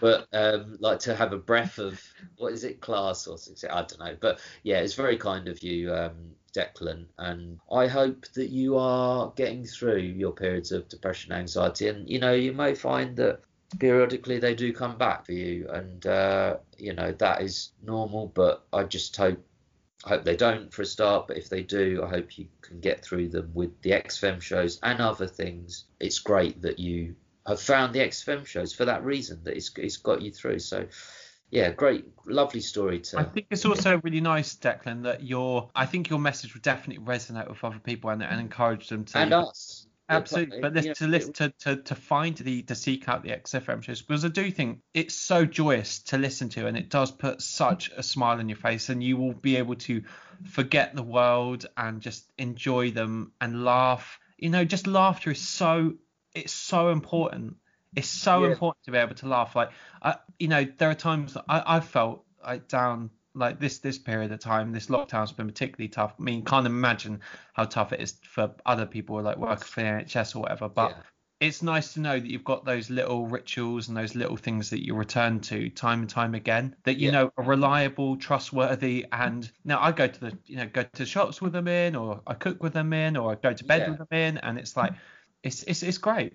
But 0.00 0.28
um, 0.32 0.78
like 0.80 1.00
to 1.00 1.14
have 1.14 1.32
a 1.32 1.38
breath 1.38 1.78
of 1.78 2.02
what 2.38 2.52
is 2.52 2.64
it, 2.64 2.80
class 2.80 3.26
or 3.26 3.36
something? 3.36 3.70
I 3.70 3.82
don't 3.82 4.00
know. 4.00 4.16
But 4.18 4.40
yeah, 4.62 4.78
it's 4.78 4.94
very 4.94 5.18
kind 5.18 5.46
of 5.46 5.62
you, 5.62 5.92
um, 5.94 6.32
Declan, 6.54 7.04
and 7.18 7.58
I 7.70 7.86
hope 7.86 8.26
that 8.32 8.48
you 8.48 8.78
are 8.78 9.32
getting 9.36 9.64
through 9.64 9.98
your 9.98 10.32
periods 10.32 10.72
of 10.72 10.88
depression, 10.88 11.32
anxiety, 11.32 11.88
and 11.88 12.08
you 12.08 12.18
know 12.18 12.32
you 12.32 12.52
may 12.52 12.74
find 12.74 13.16
that 13.16 13.40
periodically 13.78 14.38
they 14.38 14.54
do 14.54 14.72
come 14.72 14.98
back 14.98 15.26
for 15.26 15.32
you, 15.32 15.68
and 15.70 16.04
uh, 16.06 16.56
you 16.78 16.94
know 16.94 17.12
that 17.12 17.42
is 17.42 17.72
normal. 17.82 18.26
But 18.26 18.64
I 18.72 18.84
just 18.84 19.16
hope 19.16 19.44
I 20.04 20.10
hope 20.10 20.24
they 20.24 20.36
don't 20.36 20.72
for 20.72 20.82
a 20.82 20.86
start, 20.86 21.28
but 21.28 21.36
if 21.36 21.48
they 21.48 21.62
do, 21.62 22.02
I 22.02 22.08
hope 22.08 22.38
you 22.38 22.48
can 22.62 22.80
get 22.80 23.04
through 23.04 23.28
them 23.28 23.50
with 23.52 23.82
the 23.82 23.90
XFM 23.90 24.40
shows 24.40 24.78
and 24.82 25.00
other 25.00 25.26
things. 25.26 25.84
It's 25.98 26.18
great 26.18 26.62
that 26.62 26.78
you 26.78 27.16
have 27.46 27.60
found 27.60 27.92
the 27.92 28.00
XFM 28.00 28.46
shows 28.46 28.72
for 28.72 28.86
that 28.86 29.04
reason, 29.04 29.40
that 29.44 29.56
it's, 29.56 29.70
it's 29.76 29.98
got 29.98 30.22
you 30.22 30.30
through. 30.30 30.60
So, 30.60 30.86
yeah, 31.50 31.70
great, 31.70 32.06
lovely 32.24 32.60
story 32.60 33.00
to. 33.00 33.18
I 33.18 33.24
think 33.24 33.48
it's 33.50 33.66
also 33.66 34.00
really 34.02 34.22
nice, 34.22 34.56
Declan, 34.56 35.02
that 35.02 35.22
your 35.22 35.68
I 35.74 35.84
think 35.84 36.08
your 36.08 36.18
message 36.18 36.54
would 36.54 36.62
definitely 36.62 37.04
resonate 37.04 37.48
with 37.48 37.62
other 37.62 37.80
people 37.80 38.08
and, 38.10 38.22
and 38.22 38.40
encourage 38.40 38.88
them 38.88 39.04
to 39.06 39.18
and 39.18 39.34
us. 39.34 39.79
Absolutely, 40.10 40.60
but 40.60 40.74
You 40.74 40.74
this, 40.74 40.86
know, 40.86 40.94
to 40.94 41.06
listen 41.06 41.32
to, 41.34 41.48
to 41.60 41.76
to 41.76 41.94
find 41.94 42.36
the 42.36 42.62
to 42.62 42.74
seek 42.74 43.08
out 43.08 43.22
the 43.22 43.30
XFM 43.30 43.82
shows 43.82 44.02
because 44.02 44.24
I 44.24 44.28
do 44.28 44.50
think 44.50 44.80
it's 44.92 45.14
so 45.14 45.44
joyous 45.44 46.00
to 46.04 46.18
listen 46.18 46.48
to 46.50 46.66
and 46.66 46.76
it 46.76 46.90
does 46.90 47.10
put 47.12 47.40
such 47.40 47.90
a 47.96 48.02
smile 48.02 48.38
on 48.38 48.48
your 48.48 48.56
face 48.56 48.88
and 48.88 49.02
you 49.02 49.16
will 49.16 49.34
be 49.34 49.56
able 49.56 49.76
to 49.76 50.02
forget 50.44 50.94
the 50.96 51.02
world 51.02 51.66
and 51.76 52.00
just 52.00 52.30
enjoy 52.38 52.90
them 52.90 53.32
and 53.40 53.64
laugh. 53.64 54.18
You 54.38 54.50
know, 54.50 54.64
just 54.64 54.86
laughter 54.86 55.30
is 55.30 55.40
so 55.46 55.94
it's 56.34 56.52
so 56.52 56.90
important. 56.90 57.56
It's 57.94 58.08
so 58.08 58.40
Yeah. 58.40 58.46
important 58.46 58.84
to 58.84 58.92
be 58.92 58.98
able 58.98 59.14
to 59.16 59.28
laugh. 59.28 59.54
Like, 59.56 59.70
I, 60.02 60.16
you 60.38 60.48
know, 60.48 60.64
there 60.64 60.90
are 60.90 60.94
times 60.94 61.34
that 61.34 61.44
I 61.48 61.76
I've 61.76 61.84
felt 61.88 62.24
like 62.42 62.68
down 62.68 63.10
like 63.34 63.60
this 63.60 63.78
this 63.78 63.98
period 63.98 64.32
of 64.32 64.40
time. 64.40 64.72
This 64.72 64.86
lockdown's 64.86 65.32
been 65.32 65.46
particularly 65.46 65.88
tough. 65.88 66.14
I 66.18 66.22
mean, 66.22 66.44
can't 66.44 66.66
imagine 66.66 67.20
how 67.52 67.64
tough 67.64 67.92
it 67.92 68.00
is 68.00 68.16
for 68.22 68.54
other 68.66 68.86
people 68.86 69.20
like 69.22 69.36
working 69.36 69.64
for 69.64 69.80
the 69.80 69.86
NHS 69.86 70.34
or 70.36 70.40
whatever. 70.40 70.68
But 70.68 70.90
Yeah. 70.90 71.02
it's 71.48 71.62
nice 71.62 71.94
to 71.94 72.00
know 72.00 72.18
that 72.18 72.26
you've 72.28 72.44
got 72.44 72.64
those 72.64 72.90
little 72.90 73.26
rituals 73.26 73.88
and 73.88 73.96
those 73.96 74.14
little 74.14 74.36
things 74.36 74.70
that 74.70 74.84
you 74.84 74.94
return 74.94 75.40
to 75.40 75.70
time 75.70 76.00
and 76.00 76.10
time 76.10 76.34
again 76.34 76.74
that 76.84 76.98
you 76.98 77.06
Yeah. 77.06 77.12
know 77.12 77.32
are 77.36 77.44
reliable, 77.44 78.16
trustworthy, 78.16 79.06
and 79.12 79.50
now 79.64 79.80
I 79.80 79.92
go 79.92 80.06
to 80.06 80.20
the 80.20 80.38
you 80.46 80.56
know 80.56 80.66
go 80.66 80.82
to 80.82 81.06
shops 81.06 81.40
with 81.40 81.52
them 81.52 81.68
in, 81.68 81.94
or 81.96 82.20
I 82.26 82.34
cook 82.34 82.62
with 82.62 82.72
them 82.72 82.92
in, 82.92 83.16
or 83.16 83.32
I 83.32 83.34
go 83.36 83.52
to 83.52 83.64
bed 83.64 83.82
Yeah. 83.82 83.90
with 83.90 83.98
them 83.98 84.18
in, 84.18 84.38
and 84.38 84.58
it's 84.58 84.76
like 84.76 84.92
it's 85.42 85.62
it's 85.64 85.82
it's 85.82 85.98
great. 85.98 86.34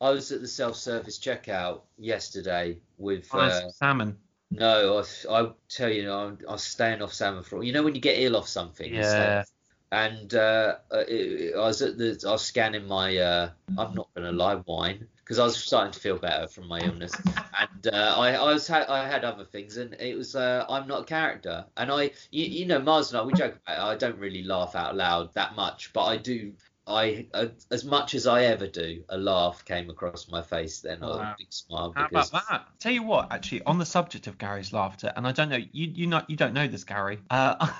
I 0.00 0.10
was 0.10 0.30
at 0.30 0.40
the 0.40 0.46
self-service 0.46 1.18
checkout 1.18 1.80
yesterday 1.96 2.78
with. 2.98 3.34
Uh, 3.34 3.68
salmon. 3.70 4.16
No, 4.50 5.02
I, 5.28 5.32
I 5.32 5.50
tell 5.68 5.90
you, 5.90 6.12
I'm, 6.12 6.38
I 6.48 6.52
was 6.52 6.62
staying 6.62 7.02
off 7.02 7.12
salmon 7.12 7.42
for. 7.42 7.62
You 7.62 7.72
know 7.72 7.82
when 7.82 7.94
you 7.94 8.00
get 8.00 8.18
ill 8.18 8.36
off 8.36 8.48
something. 8.48 8.94
Yeah. 8.94 9.44
and 9.92 10.34
uh, 10.34 10.76
uh, 10.90 11.04
it, 11.08 11.54
I 11.54 11.60
was 11.60 11.82
at 11.82 11.98
the, 11.98 12.22
I 12.26 12.32
was 12.32 12.42
scanning 12.42 12.86
my. 12.86 13.16
Uh, 13.16 13.50
I'm 13.76 13.94
not 13.94 14.08
gonna 14.14 14.32
lie, 14.32 14.62
wine 14.66 15.06
because 15.28 15.38
I 15.38 15.44
was 15.44 15.62
starting 15.62 15.92
to 15.92 16.00
feel 16.00 16.16
better 16.16 16.48
from 16.48 16.68
my 16.68 16.80
illness, 16.80 17.12
and 17.58 17.94
uh, 17.94 18.14
I, 18.16 18.32
I 18.32 18.52
was 18.52 18.66
ha- 18.66 18.86
I 18.88 19.06
had 19.06 19.24
other 19.24 19.44
things, 19.44 19.76
and 19.76 19.94
it 20.00 20.16
was 20.16 20.34
uh, 20.34 20.64
I'm 20.68 20.88
not 20.88 21.02
a 21.02 21.04
character, 21.04 21.66
and 21.76 21.92
I, 21.92 22.12
you, 22.30 22.46
you 22.46 22.66
know, 22.66 22.78
Mars 22.78 23.12
and 23.12 23.20
I 23.20 23.24
we 23.24 23.34
joke 23.34 23.58
about 23.66 23.78
it. 23.78 23.82
I 23.82 23.96
don't 23.96 24.18
really 24.18 24.42
laugh 24.42 24.74
out 24.74 24.96
loud 24.96 25.34
that 25.34 25.54
much, 25.54 25.92
but 25.92 26.04
I 26.04 26.16
do. 26.16 26.54
I, 26.88 27.28
uh, 27.34 27.48
as 27.70 27.84
much 27.84 28.14
as 28.14 28.26
I 28.26 28.44
ever 28.44 28.66
do, 28.66 29.04
a 29.08 29.18
laugh 29.18 29.64
came 29.64 29.90
across 29.90 30.28
my 30.28 30.42
face 30.42 30.80
then, 30.80 31.02
or 31.04 31.22
Wow. 31.22 31.32
a 31.32 31.34
big 31.38 31.52
smile. 31.52 31.92
How 31.94 32.06
Because 32.06 32.30
about 32.30 32.48
that? 32.48 32.68
Tell 32.80 32.92
you 32.92 33.02
what, 33.02 33.32
actually, 33.32 33.62
on 33.64 33.78
the 33.78 33.86
subject 33.86 34.26
of 34.26 34.38
Gary's 34.38 34.72
laughter, 34.72 35.12
and 35.14 35.26
I 35.26 35.32
don't 35.32 35.48
know, 35.50 35.56
you 35.56 35.88
you 35.88 36.06
not 36.06 36.30
you 36.30 36.36
don't 36.36 36.54
know 36.54 36.66
this, 36.66 36.84
Gary. 36.84 37.20
Uh, 37.30 37.72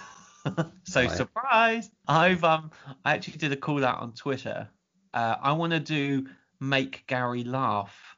so 0.85 1.07
Right. 1.07 1.09
surprise! 1.09 1.91
I've 2.07 2.45
um 2.45 2.71
I 3.05 3.15
actually 3.15 3.39
did 3.39 3.53
a 3.53 3.57
call 3.57 3.85
out 3.85 4.01
on 4.01 4.13
Twitter. 4.13 4.69
Uh, 5.15 5.37
I 5.41 5.53
want 5.53 5.73
to 5.73 5.81
do 5.81 6.29
make 6.61 7.07
Gary 7.07 7.45
laugh, 7.45 8.18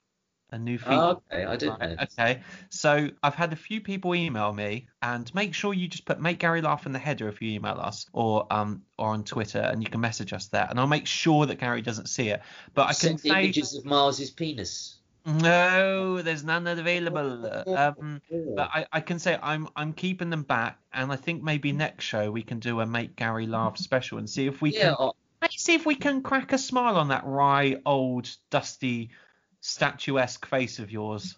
a 0.52 0.58
new 0.58 0.78
feature. 0.78 0.92
Oh, 0.92 1.22
okay, 1.32 1.44
I 1.44 1.56
didn't 1.56 1.80
know. 1.80 1.96
Okay, 2.02 2.42
so 2.68 3.08
I've 3.22 3.34
had 3.34 3.52
a 3.52 3.56
few 3.56 3.80
people 3.80 4.14
email 4.14 4.52
me, 4.52 4.88
and 5.02 5.32
make 5.34 5.54
sure 5.54 5.74
you 5.74 5.88
just 5.88 6.04
put 6.04 6.20
"make 6.20 6.38
Gary 6.38 6.62
laugh" 6.62 6.86
in 6.86 6.92
the 6.92 6.98
header 6.98 7.28
if 7.28 7.40
you 7.42 7.50
email 7.50 7.78
us, 7.80 8.06
or 8.12 8.46
um, 8.50 8.82
or 8.98 9.08
on 9.10 9.24
Twitter, 9.24 9.60
and 9.60 9.82
you 9.82 9.88
can 9.88 10.00
message 10.00 10.32
us 10.32 10.46
there, 10.48 10.66
and 10.68 10.78
I'll 10.78 10.86
make 10.86 11.06
sure 11.06 11.46
that 11.46 11.58
Gary 11.58 11.82
doesn't 11.82 12.08
see 12.08 12.28
it. 12.28 12.42
But 12.74 12.82
I 12.82 12.94
can 12.94 13.18
Send 13.18 13.20
say 13.20 13.28
images 13.30 13.74
of 13.74 13.84
Mars's 13.84 14.30
penis. 14.30 14.96
no, 15.26 16.22
there's 16.22 16.44
none 16.44 16.66
available. 16.66 17.64
Um, 17.66 18.22
but 18.56 18.70
I, 18.72 18.86
I 18.92 19.00
can 19.00 19.18
say 19.18 19.38
I'm 19.42 19.68
I'm 19.76 19.92
keeping 19.92 20.30
them 20.30 20.42
back, 20.42 20.78
and 20.92 21.12
I 21.12 21.16
think 21.16 21.42
maybe 21.42 21.72
next 21.72 22.04
show 22.04 22.30
we 22.30 22.42
can 22.42 22.58
do 22.58 22.80
a 22.80 22.86
make 22.86 23.16
Gary 23.16 23.46
laugh 23.46 23.78
special 23.78 24.18
and 24.18 24.28
see 24.28 24.46
if 24.46 24.62
we 24.62 24.70
yeah, 24.70 24.80
can 24.80 24.96
oh, 24.98 25.14
let's 25.42 25.62
see 25.62 25.74
if 25.74 25.86
we 25.86 25.94
can 25.94 26.22
crack 26.22 26.52
a 26.52 26.58
smile 26.58 26.96
on 26.96 27.08
that 27.08 27.24
wry, 27.26 27.76
old, 27.84 28.28
dusty, 28.50 29.10
statuesque 29.60 30.46
face 30.46 30.78
of 30.78 30.90
yours. 30.90 31.36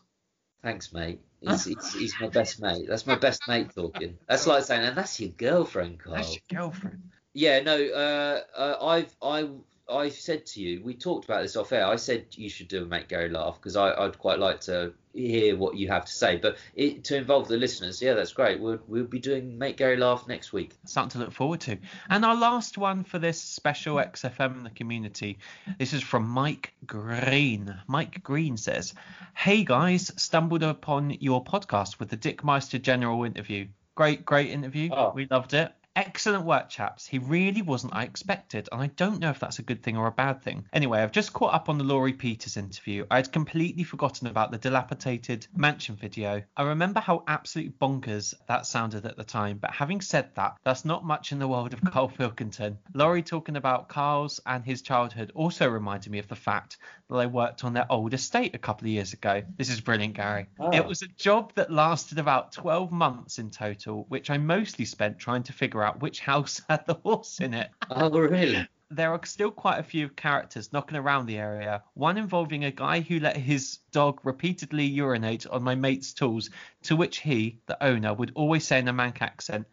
thanks, 0.62 0.92
mate. 0.92 1.20
He's, 1.40 1.64
he's, 1.64 1.94
he's 1.94 2.14
my 2.20 2.28
best 2.28 2.62
mate. 2.62 2.86
That's 2.88 3.04
my 3.04 3.16
best 3.16 3.42
mate 3.48 3.74
talking. 3.74 4.16
That's 4.28 4.46
like 4.46 4.62
saying, 4.62 4.86
and 4.86 4.96
that's 4.96 5.18
your 5.18 5.30
girlfriend, 5.30 5.98
Karl. 5.98 6.14
That's 6.14 6.34
your 6.34 6.60
girlfriend. 6.60 7.02
Yeah, 7.34 7.58
no, 7.60 7.84
uh, 7.84 8.40
uh, 8.56 8.86
I've 8.86 9.16
I 9.20 9.48
I 9.88 10.08
said 10.08 10.46
to 10.46 10.60
you, 10.60 10.82
we 10.82 10.94
talked 10.94 11.24
about 11.24 11.42
this 11.42 11.56
off 11.56 11.72
air. 11.72 11.86
I 11.86 11.96
said 11.96 12.26
you 12.32 12.48
should 12.48 12.68
do 12.68 12.82
a 12.82 12.86
make 12.86 13.08
Gary 13.08 13.28
laugh 13.28 13.56
because 13.56 13.76
I'd 13.76 14.18
quite 14.18 14.38
like 14.38 14.60
to 14.62 14.92
hear 15.12 15.56
what 15.56 15.76
you 15.76 15.88
have 15.88 16.04
to 16.04 16.12
say. 16.12 16.36
But 16.36 16.56
it, 16.74 17.04
to 17.04 17.16
involve 17.16 17.48
the 17.48 17.56
listeners, 17.56 18.00
yeah, 18.00 18.14
that's 18.14 18.32
great. 18.32 18.60
We'll 18.60 18.78
we'll 18.86 19.04
be 19.04 19.18
doing 19.18 19.58
make 19.58 19.76
Gary 19.76 19.96
laugh 19.96 20.26
next 20.28 20.52
week. 20.52 20.72
Something 20.86 21.20
to 21.20 21.26
look 21.26 21.34
forward 21.34 21.60
to. 21.62 21.78
And 22.08 22.24
our 22.24 22.36
last 22.36 22.78
one 22.78 23.04
for 23.04 23.18
this 23.18 23.40
special 23.40 23.96
XFM 23.96 24.58
in 24.58 24.64
the 24.64 24.70
community. 24.70 25.38
This 25.78 25.92
is 25.92 26.02
from 26.02 26.28
Mike 26.28 26.74
Green. 26.86 27.74
Mike 27.86 28.22
Green 28.22 28.56
says, 28.56 28.94
Hey 29.34 29.64
guys, 29.64 30.12
stumbled 30.16 30.62
upon 30.62 31.10
your 31.20 31.44
podcast 31.44 31.98
with 31.98 32.08
the 32.08 32.16
Dick 32.16 32.44
Meister 32.44 32.78
general 32.78 33.24
interview. 33.24 33.66
Great, 33.94 34.24
great 34.24 34.50
interview. 34.50 34.90
Oh. 34.92 35.12
We 35.14 35.26
loved 35.30 35.54
it. 35.54 35.72
Excellent 35.94 36.46
work, 36.46 36.70
chaps. 36.70 37.06
He 37.06 37.18
really 37.18 37.60
wasn't 37.60 37.94
I 37.94 38.04
expected, 38.04 38.66
and 38.72 38.80
I 38.80 38.86
don't 38.86 39.20
know 39.20 39.28
if 39.28 39.38
that's 39.38 39.58
a 39.58 39.62
good 39.62 39.82
thing 39.82 39.98
or 39.98 40.06
a 40.06 40.12
bad 40.12 40.42
thing. 40.42 40.66
Anyway, 40.72 41.02
I've 41.02 41.12
just 41.12 41.34
caught 41.34 41.52
up 41.52 41.68
on 41.68 41.76
the 41.76 41.84
Laurie 41.84 42.14
Peters 42.14 42.56
interview. 42.56 43.04
I 43.10 43.16
had 43.16 43.30
completely 43.30 43.84
forgotten 43.84 44.26
about 44.26 44.50
the 44.50 44.56
dilapidated 44.56 45.46
mansion 45.54 45.96
video. 45.96 46.42
I 46.56 46.62
remember 46.62 47.00
how 47.00 47.24
absolutely 47.28 47.74
bonkers 47.78 48.32
that 48.48 48.64
sounded 48.64 49.04
at 49.04 49.18
the 49.18 49.24
time, 49.24 49.58
but 49.58 49.70
having 49.70 50.00
said 50.00 50.34
that, 50.36 50.56
that's 50.64 50.86
not 50.86 51.04
much 51.04 51.30
in 51.30 51.38
the 51.38 51.48
world 51.48 51.74
of 51.74 51.84
Karl 51.92 52.08
Pilkington. 52.08 52.78
Laurie 52.94 53.22
talking 53.22 53.56
about 53.56 53.90
Karl's 53.90 54.40
and 54.46 54.64
his 54.64 54.80
childhood 54.80 55.30
also 55.34 55.68
reminded 55.68 56.10
me 56.10 56.18
of 56.18 56.28
the 56.28 56.36
fact 56.36 56.78
that 57.10 57.16
I 57.18 57.26
worked 57.26 57.64
on 57.64 57.74
their 57.74 57.90
old 57.90 58.14
estate 58.14 58.54
a 58.54 58.58
couple 58.58 58.86
of 58.86 58.92
years 58.92 59.12
ago. 59.12 59.42
This 59.58 59.68
is 59.68 59.82
brilliant, 59.82 60.14
Gary. 60.14 60.46
Oh. 60.58 60.70
It 60.72 60.86
was 60.86 61.02
a 61.02 61.08
job 61.08 61.52
that 61.56 61.70
lasted 61.70 62.18
about 62.18 62.52
12 62.52 62.90
months 62.90 63.38
in 63.38 63.50
total, 63.50 64.06
which 64.08 64.30
I 64.30 64.38
mostly 64.38 64.86
spent 64.86 65.18
trying 65.18 65.42
to 65.44 65.52
figure 65.52 65.81
out 65.84 66.00
which 66.00 66.20
house 66.20 66.60
had 66.68 66.86
the 66.86 66.94
horse 66.94 67.40
in 67.40 67.54
it. 67.54 67.70
Oh, 67.90 68.10
really? 68.10 68.66
There 68.90 69.10
are 69.10 69.24
still 69.24 69.50
quite 69.50 69.78
a 69.78 69.82
few 69.82 70.10
characters 70.10 70.72
knocking 70.72 70.98
around 70.98 71.26
the 71.26 71.38
area, 71.38 71.82
one 71.94 72.18
involving 72.18 72.64
a 72.64 72.70
guy 72.70 73.00
who 73.00 73.20
let 73.20 73.36
his 73.36 73.78
dog 73.90 74.20
repeatedly 74.22 74.84
urinate 74.84 75.46
on 75.46 75.62
my 75.62 75.74
mate's 75.74 76.12
tools, 76.12 76.50
to 76.82 76.96
which 76.96 77.18
he, 77.18 77.58
the 77.66 77.82
owner, 77.82 78.12
would 78.12 78.32
always 78.34 78.66
say 78.66 78.78
in 78.78 78.88
a 78.88 78.92
Manc 78.92 79.22
accent, 79.22 79.66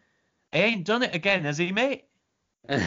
He 0.52 0.58
ain't 0.58 0.86
done 0.86 1.02
it 1.02 1.14
again, 1.14 1.44
has 1.44 1.58
he, 1.58 1.70
mate? 1.70 2.04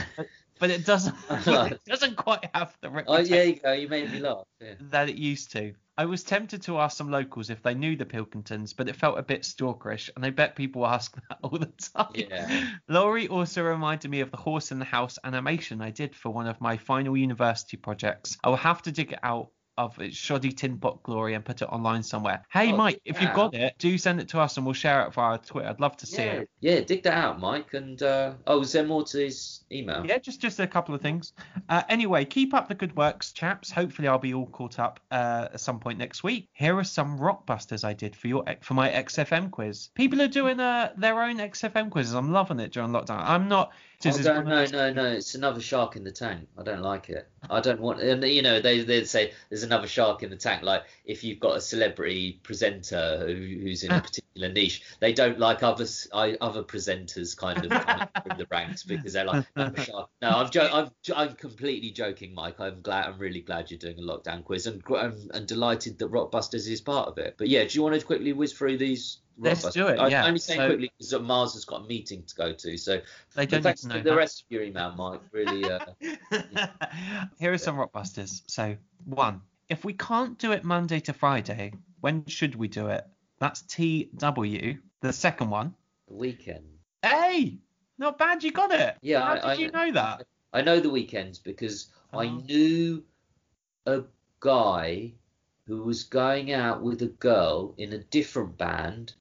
But 0.59 0.69
it 0.69 0.85
doesn't, 0.85 1.15
it 1.29 1.83
doesn't 1.85 2.15
quite 2.15 2.49
have 2.53 2.77
the 2.79 3.03
oh, 3.07 3.19
yeah, 3.19 3.43
you 3.43 3.55
go. 3.55 3.73
You 3.73 3.89
made 3.89 4.09
me 4.11 4.19
laugh. 4.19 4.45
Yeah. 4.61 4.75
that 4.91 5.09
it 5.09 5.15
used 5.15 5.51
to. 5.51 5.73
I 5.97 6.05
was 6.05 6.23
tempted 6.23 6.63
to 6.63 6.79
ask 6.79 6.97
some 6.97 7.11
locals 7.11 7.49
if 7.49 7.61
they 7.61 7.75
knew 7.75 7.95
the 7.95 8.05
Pilkingtons, 8.05 8.75
but 8.75 8.89
it 8.89 8.95
felt 8.95 9.19
a 9.19 9.23
bit 9.23 9.43
stalkerish, 9.43 10.09
and 10.15 10.25
I 10.25 10.31
bet 10.31 10.55
people 10.55 10.87
ask 10.87 11.15
that 11.29 11.39
all 11.43 11.57
the 11.57 11.67
time. 11.93 12.11
Yeah. 12.15 12.69
Laurie 12.87 13.27
also 13.27 13.63
reminded 13.63 14.09
me 14.09 14.21
of 14.21 14.31
the 14.31 14.37
horse 14.37 14.71
in 14.71 14.79
the 14.79 14.85
house 14.85 15.19
animation 15.23 15.81
I 15.81 15.91
did 15.91 16.15
for 16.15 16.31
one 16.31 16.47
of 16.47 16.59
my 16.59 16.77
final 16.77 17.15
university 17.15 17.77
projects. 17.77 18.37
I 18.43 18.49
will 18.49 18.55
have 18.57 18.81
to 18.83 18.91
dig 18.91 19.13
it 19.13 19.19
out 19.21 19.51
of 19.77 19.97
its 19.99 20.15
shoddy 20.15 20.51
tin 20.51 20.77
pot 20.77 21.01
glory 21.03 21.33
and 21.33 21.43
put 21.43 21.61
it 21.61 21.65
online 21.65 22.03
somewhere. 22.03 22.43
Hey, 22.51 22.71
Oh, 22.71 22.77
Mike, 22.77 23.01
if 23.05 23.21
you've 23.21 23.33
got 23.33 23.53
it, 23.53 23.75
do 23.79 23.97
send 23.97 24.19
it 24.19 24.29
to 24.29 24.39
us 24.39 24.57
and 24.57 24.65
we'll 24.65 24.73
share 24.73 25.05
it 25.05 25.13
via 25.13 25.37
Twitter. 25.37 25.67
I'd 25.69 25.79
love 25.79 25.97
to 25.97 26.05
see 26.05 26.23
Yeah, 26.23 26.31
it. 26.33 26.49
yeah, 26.59 26.79
dig 26.81 27.03
that 27.03 27.13
out, 27.13 27.39
Mike. 27.39 27.73
And 27.73 28.01
uh, 28.01 28.33
oh, 28.47 28.61
is 28.61 28.71
there 28.71 28.85
more 28.85 29.03
to 29.03 29.17
his 29.17 29.63
email? 29.71 30.05
Yeah, 30.05 30.17
just 30.19 30.39
just 30.41 30.59
a 30.59 30.67
couple 30.67 30.93
of 30.93 31.01
things. 31.01 31.33
Uh, 31.69 31.83
anyway, 31.89 32.25
keep 32.25 32.53
up 32.53 32.67
the 32.67 32.75
good 32.75 32.95
works, 32.95 33.31
chaps. 33.31 33.71
Hopefully, 33.71 34.07
I'll 34.07 34.17
be 34.19 34.33
all 34.33 34.47
caught 34.47 34.79
up 34.79 34.99
uh, 35.11 35.49
at 35.53 35.59
some 35.59 35.79
point 35.79 35.97
next 35.97 36.23
week. 36.23 36.49
Here 36.53 36.77
are 36.77 36.83
some 36.83 37.17
rockbusters 37.19 37.83
I 37.83 37.93
did 37.93 38.15
for 38.15 38.27
your 38.27 38.43
for 38.61 38.73
my 38.75 38.89
XFM 38.89 39.51
quiz. 39.51 39.89
People 39.95 40.21
are 40.21 40.27
doing 40.27 40.59
uh, 40.59 40.91
their 40.97 41.21
own 41.21 41.37
XFM 41.37 41.89
quizzes. 41.89 42.13
I'm 42.13 42.31
loving 42.31 42.59
it 42.59 42.71
during 42.71 42.91
lockdown. 42.91 43.21
I'm 43.23 43.47
not. 43.47 43.71
Oh, 44.05 44.09
no, 44.21 44.41
no, 44.41 44.65
no, 44.65 44.91
no! 44.91 45.05
It's 45.13 45.33
another 45.33 45.61
shark 45.61 45.95
in 45.95 46.03
the 46.03 46.11
tank. 46.11 46.49
I 46.57 46.63
don't 46.63 46.81
like 46.81 47.09
it. 47.09 47.25
I 47.49 47.61
don't 47.61 47.79
want. 47.79 48.01
And 48.01 48.21
you 48.25 48.41
know, 48.41 48.59
they 48.59 48.81
they 48.81 49.05
say 49.05 49.31
there's 49.49 49.62
another 49.63 49.87
shark 49.87 50.23
in 50.23 50.29
the 50.29 50.35
tank. 50.35 50.63
Like 50.63 50.83
if 51.05 51.23
you've 51.23 51.39
got 51.39 51.57
a 51.57 51.61
celebrity 51.61 52.39
presenter 52.43 53.23
who, 53.25 53.33
who's 53.33 53.83
in 53.83 53.91
a 53.91 54.01
particular 54.01 54.49
niche, 54.49 54.83
they 54.99 55.13
don't 55.13 55.39
like 55.39 55.63
other 55.63 55.85
other 56.13 56.63
presenters 56.63 57.35
kind 57.35 57.65
of 57.65 57.69
coming 57.71 58.07
through 58.23 58.37
the 58.37 58.47
ranks 58.51 58.83
because 58.83 59.13
they're 59.13 59.25
like 59.25 59.45
another 59.55 59.81
shark. 59.81 60.09
No, 60.21 60.29
I'm 60.29 60.49
jo- 60.49 60.69
I'm 60.71 60.89
I'm 61.15 61.33
completely 61.33 61.91
joking, 61.91 62.33
Mike. 62.33 62.59
I'm 62.59 62.81
glad. 62.81 63.07
I'm 63.07 63.19
really 63.19 63.41
glad 63.41 63.71
you're 63.71 63.79
doing 63.79 63.99
a 63.99 64.01
lockdown 64.01 64.43
quiz, 64.43 64.67
and 64.67 64.81
and, 64.87 65.31
and 65.33 65.47
delighted 65.47 65.97
that 65.99 66.11
Rockbusters 66.11 66.69
is 66.69 66.81
part 66.81 67.07
of 67.07 67.17
it. 67.17 67.35
But 67.37 67.47
yeah, 67.49 67.63
do 67.63 67.69
you 67.73 67.83
want 67.83 67.99
to 67.99 68.05
quickly 68.05 68.33
whiz 68.33 68.53
through 68.53 68.77
these? 68.77 69.19
Let's 69.35 69.67
do 69.71 69.87
it, 69.87 69.99
I'm 69.99 70.11
yeah. 70.11 70.27
only 70.27 70.37
saying 70.37 70.59
So- 70.59 70.67
quickly 70.67 70.91
because 70.97 71.19
Mars 71.21 71.53
has 71.53 71.65
got 71.65 71.81
a 71.81 71.83
meeting 71.85 72.23
to 72.23 72.35
go 72.35 72.53
to, 72.53 72.77
so 72.77 73.01
They 73.35 73.47
don't 73.47 73.65
need 73.65 73.77
to 73.77 73.87
know 73.87 74.01
the 74.01 74.15
rest 74.15 74.41
of 74.41 74.45
your 74.51 74.61
email, 74.61 74.93
Mike. 74.95 75.21
Really, 75.31 75.65
uh, 75.65 75.79
Here 77.39 77.51
are 77.51 77.57
some 77.57 77.75
rockbusters. 77.77 78.43
So, 78.45 78.77
one, 79.05 79.41
if 79.69 79.83
we 79.85 79.93
can't 79.93 80.37
do 80.37 80.51
it 80.51 80.63
Monday 80.63 80.99
to 81.01 81.13
Friday, 81.13 81.73
when 82.01 82.25
should 82.25 82.55
we 82.55 82.67
do 82.67 82.87
it? 82.87 83.05
That's 83.39 83.61
TW. 83.63 84.77
The 85.01 85.13
second 85.13 85.49
one, 85.49 85.73
the 86.07 86.13
weekend. 86.15 86.65
hey, 87.01 87.57
not 87.97 88.17
bad, 88.17 88.43
you 88.43 88.51
got 88.51 88.71
it. 88.71 88.97
Yeah, 89.01 89.21
How 89.21 89.31
I- 89.31 89.35
did 89.35 89.43
I- 89.45 89.53
you 89.55 89.71
know 89.71 89.91
that? 89.93 90.25
I 90.53 90.61
know 90.61 90.79
the 90.79 90.89
weekends 90.89 91.39
because 91.39 91.87
I 92.13 92.27
Oh. 92.27 92.29
knew 92.41 93.03
a 93.85 94.03
guy 94.39 95.13
who 95.65 95.83
was 95.83 96.03
going 96.03 96.51
out 96.53 96.81
with 96.81 97.01
a 97.01 97.07
girl 97.07 97.73
in 97.77 97.93
a 97.93 97.97
different 97.97 98.57
band 98.57 99.13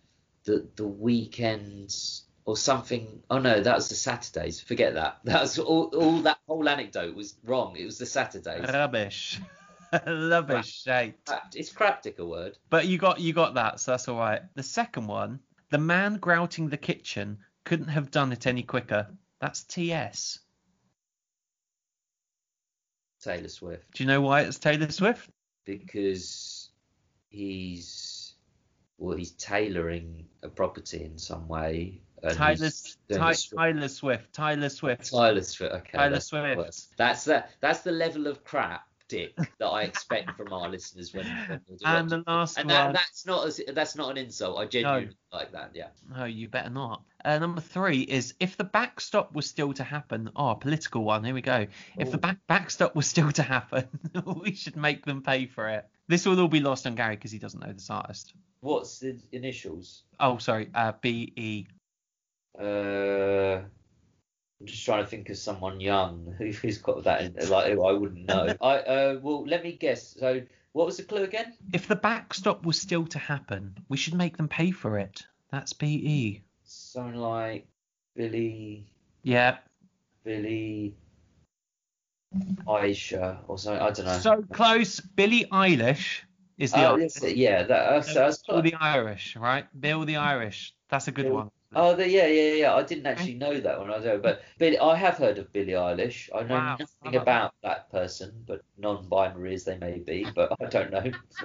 that 0.44 0.76
the 0.76 0.86
weekends 0.86 2.24
or 2.44 2.56
something. 2.56 3.22
Oh 3.30 3.38
no, 3.38 3.60
that 3.60 3.74
was 3.76 3.88
the 3.88 3.94
Saturdays. 3.94 4.60
Forget 4.60 4.94
that. 4.94 5.20
That's 5.24 5.58
all. 5.58 5.84
All 5.94 6.18
that 6.22 6.38
whole 6.46 6.68
anecdote 6.68 7.14
was 7.14 7.34
wrong. 7.44 7.76
It 7.76 7.84
was 7.84 7.98
the 7.98 8.06
Saturdays. 8.06 8.68
Rubbish. 8.68 9.40
Rubbish, 10.06 10.82
shite. 10.82 11.24
Crap- 11.26 11.54
Is 11.54 11.70
craptic 11.70 12.18
a 12.18 12.26
word? 12.26 12.58
But 12.70 12.86
you 12.86 12.98
got 12.98 13.20
you 13.20 13.32
got 13.32 13.54
that, 13.54 13.80
so 13.80 13.92
that's 13.92 14.08
all 14.08 14.18
right. 14.18 14.42
The 14.54 14.62
second 14.62 15.06
one, 15.06 15.40
the 15.70 15.78
man 15.78 16.16
grouting 16.16 16.68
the 16.68 16.76
kitchen 16.76 17.38
couldn't 17.64 17.88
have 17.88 18.10
done 18.10 18.32
it 18.32 18.46
any 18.46 18.62
quicker. 18.62 19.06
That's 19.40 19.64
TS. 19.64 20.38
Taylor 23.22 23.48
Swift. 23.48 23.92
Do 23.94 24.02
you 24.02 24.08
know 24.08 24.20
why 24.20 24.42
it's 24.42 24.58
Taylor 24.58 24.90
Swift? 24.90 25.28
because 25.64 26.70
he's 27.28 28.34
well 28.98 29.16
he's 29.16 29.32
tailoring 29.32 30.26
a 30.42 30.48
property 30.48 31.04
in 31.04 31.18
some 31.18 31.46
way. 31.48 32.00
Tyler, 32.30 32.70
Ty, 33.12 33.34
Tyler 33.56 33.88
Swift. 33.88 34.32
Tyler 34.32 34.68
Swift. 34.68 35.10
Tyler 35.10 35.42
Swift. 35.42 35.74
Okay, 35.74 35.98
Tyler 35.98 36.10
that's 36.12 36.26
Swift. 36.26 36.96
That's 36.96 37.24
the 37.24 37.44
that's 37.60 37.80
the 37.80 37.90
level 37.92 38.26
of 38.28 38.44
crap, 38.44 38.86
Dick, 39.12 39.36
that 39.58 39.66
I 39.66 39.82
expect 39.82 40.38
from 40.38 40.54
our 40.54 40.70
listeners 40.70 41.12
when. 41.12 41.26
when 41.26 41.60
And 41.84 42.08
the 42.08 42.24
last 42.26 42.56
and 42.56 42.66
one. 42.66 42.74
that, 42.74 42.92
that's 42.94 43.26
not 43.26 43.46
as, 43.46 43.60
that's 43.74 43.94
not 43.94 44.10
an 44.10 44.16
insult. 44.16 44.58
I 44.58 44.64
genuinely 44.64 45.10
like 45.30 45.52
that. 45.52 45.72
Yeah. 45.74 45.88
No, 46.16 46.24
you 46.24 46.48
better 46.48 46.70
not. 46.70 47.02
Uh, 47.22 47.38
number 47.38 47.60
three 47.60 48.00
is 48.00 48.32
if 48.40 48.56
the 48.56 48.64
backstop 48.64 49.34
was 49.34 49.46
still 49.46 49.74
to 49.74 49.84
happen. 49.84 50.30
Oh, 50.34 50.54
political 50.54 51.04
one. 51.04 51.24
Here 51.24 51.34
we 51.34 51.42
go. 51.42 51.66
If 51.98 52.10
the 52.10 52.16
Ooh. 52.16 52.20
back 52.20 52.38
backstop 52.48 52.94
was 52.96 53.06
still 53.06 53.30
to 53.32 53.42
happen, 53.42 53.86
we 54.42 54.54
should 54.54 54.76
make 54.76 55.04
them 55.04 55.20
pay 55.20 55.44
for 55.44 55.68
it. 55.68 55.86
This 56.08 56.24
will 56.24 56.40
all 56.40 56.48
be 56.48 56.60
lost 56.60 56.86
on 56.86 56.94
Gary 56.94 57.16
because 57.16 57.32
he 57.32 57.38
doesn't 57.38 57.60
know 57.60 57.72
this 57.72 57.90
artist. 57.90 58.32
What's 58.60 58.98
the 58.98 59.18
initials? 59.32 60.04
Oh, 60.18 60.38
sorry. 60.38 60.70
Uh, 60.74 60.92
B 61.02 61.34
E. 61.36 61.66
Uh, 62.58 63.60
I'm 64.62 64.66
just 64.66 64.84
trying 64.84 65.02
to 65.02 65.10
think 65.10 65.28
of 65.28 65.36
someone 65.36 65.80
young 65.80 66.34
who, 66.38 66.52
who's 66.52 66.78
got 66.78 67.02
that, 67.02 67.22
in, 67.22 67.48
like 67.50 67.72
who 67.72 67.84
I 67.84 67.92
wouldn't 67.92 68.28
know. 68.28 68.54
I 68.60 68.76
uh, 68.76 69.18
well, 69.20 69.44
let 69.44 69.64
me 69.64 69.72
guess. 69.72 70.14
So, 70.18 70.40
what 70.70 70.86
was 70.86 70.98
the 70.98 71.02
clue 71.02 71.24
again? 71.24 71.54
If 71.72 71.88
the 71.88 71.96
backstop 71.96 72.64
was 72.64 72.80
still 72.80 73.04
to 73.08 73.18
happen, 73.18 73.76
we 73.88 73.96
should 73.96 74.14
make 74.14 74.36
them 74.36 74.46
pay 74.46 74.70
for 74.70 74.98
it. 74.98 75.24
That's 75.50 75.72
BE. 75.72 76.42
Something 76.62 77.16
like 77.16 77.66
Billy, 78.14 78.86
Yeah. 79.24 79.58
Billy, 80.22 80.94
Aisha, 82.64 83.38
or 83.48 83.58
something. 83.58 83.82
I 83.82 83.90
don't 83.90 84.06
know. 84.06 84.18
So 84.18 84.44
close. 84.52 85.00
Billie 85.00 85.46
Eilish 85.46 86.20
is 86.56 86.70
the 86.70 86.84
oh, 86.86 86.92
Irish. 86.92 87.14
that's 87.14 87.24
it, 87.24 87.36
yeah, 87.36 87.64
that, 87.64 87.90
that's, 87.90 88.14
that's 88.14 88.42
Bill 88.44 88.62
the 88.62 88.74
Irish, 88.74 89.34
right? 89.34 89.66
Bill 89.78 90.04
the 90.04 90.16
Irish. 90.16 90.72
That's 90.88 91.08
a 91.08 91.12
good 91.12 91.24
Bill- 91.24 91.34
one. 91.34 91.50
Oh, 91.74 91.94
the, 91.96 92.08
yeah, 92.08 92.26
yeah, 92.26 92.52
yeah. 92.54 92.74
I 92.74 92.82
didn't 92.82 93.06
actually 93.06 93.34
know 93.34 93.58
that 93.60 93.80
when 93.80 93.90
I 93.90 93.98
don't. 93.98 94.22
But 94.22 94.42
Billy, 94.58 94.78
I 94.78 94.94
have 94.96 95.16
heard 95.16 95.38
of 95.38 95.52
Billie 95.52 95.72
Eilish. 95.72 96.28
I 96.34 96.42
know 96.42 96.54
Wow. 96.54 96.76
nothing 96.78 97.16
about 97.16 97.54
that 97.62 97.90
person, 97.90 98.44
but 98.46 98.62
non-binary 98.78 99.54
as 99.54 99.64
they 99.64 99.78
may 99.78 99.98
be. 99.98 100.24
But 100.34 100.52
I 100.60 100.66
don't 100.66 100.90
know. 100.90 100.98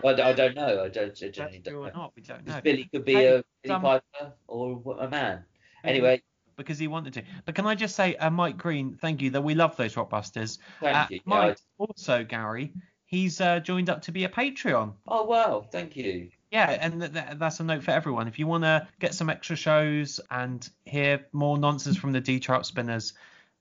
I, 0.04 0.14
don't- 0.14 0.20
I 0.20 0.34
don't 0.34 0.56
know. 0.56 0.84
I 0.84 0.90
don't. 0.90 1.24
I 1.24 1.28
That's 1.28 1.36
don't 1.36 1.68
or 1.68 1.86
know. 1.88 1.92
not, 1.94 2.14
we 2.16 2.22
don't 2.24 2.46
know. 2.46 2.60
Billy 2.62 2.86
could 2.86 3.06
be 3.06 3.14
Hey, 3.14 3.28
a 3.28 3.44
Billy 3.64 3.76
um, 3.76 3.82
Piper 3.82 4.34
or 4.48 4.98
a 5.00 5.10
man. 5.10 5.46
Anyway, 5.84 6.22
Because 6.58 6.80
he 6.80 6.88
wanted 6.88 7.14
to. 7.14 7.24
But 7.46 7.56
can 7.56 7.66
I 7.66 7.76
just 7.76 7.96
say, 7.96 8.16
uh, 8.16 8.30
Mike 8.30 8.58
Green, 8.58 8.98
thank 8.98 9.22
you. 9.22 9.30
That 9.30 9.42
we 9.42 9.56
love 9.56 9.78
those 9.78 9.96
Rockbusters. 9.96 10.58
thank 10.82 10.96
Uh, 10.98 11.08
you. 11.10 11.22
Yeah, 11.26 11.40
Mike, 11.40 11.58
I- 11.80 11.84
also 11.84 12.24
Gary, 12.24 12.74
he's 13.06 13.40
uh, 13.40 13.60
joined 13.60 13.90
up 13.90 14.02
to 14.04 14.12
be 14.12 14.24
a 14.26 14.30
Patreon. 14.30 14.94
oh 15.08 15.24
wow, 15.24 15.62
thank 15.72 15.96
you. 15.96 16.30
Yeah, 16.52 16.70
and 16.70 17.02
th- 17.02 17.14
th- 17.14 17.26
that's 17.38 17.60
a 17.60 17.64
note 17.64 17.84
for 17.84 17.92
everyone. 17.92 18.28
If 18.28 18.40
you 18.40 18.48
want 18.48 18.64
to 18.64 18.88
get 19.00 19.14
some 19.14 19.30
extra 19.30 19.56
shows 19.56 20.20
and 20.32 20.68
hear 20.86 21.26
more 21.34 21.58
nonsense 21.58 21.98
from 21.98 22.14
the 22.14 22.22
De 22.22 22.40
Trout 22.40 22.66
spinners, 22.66 23.14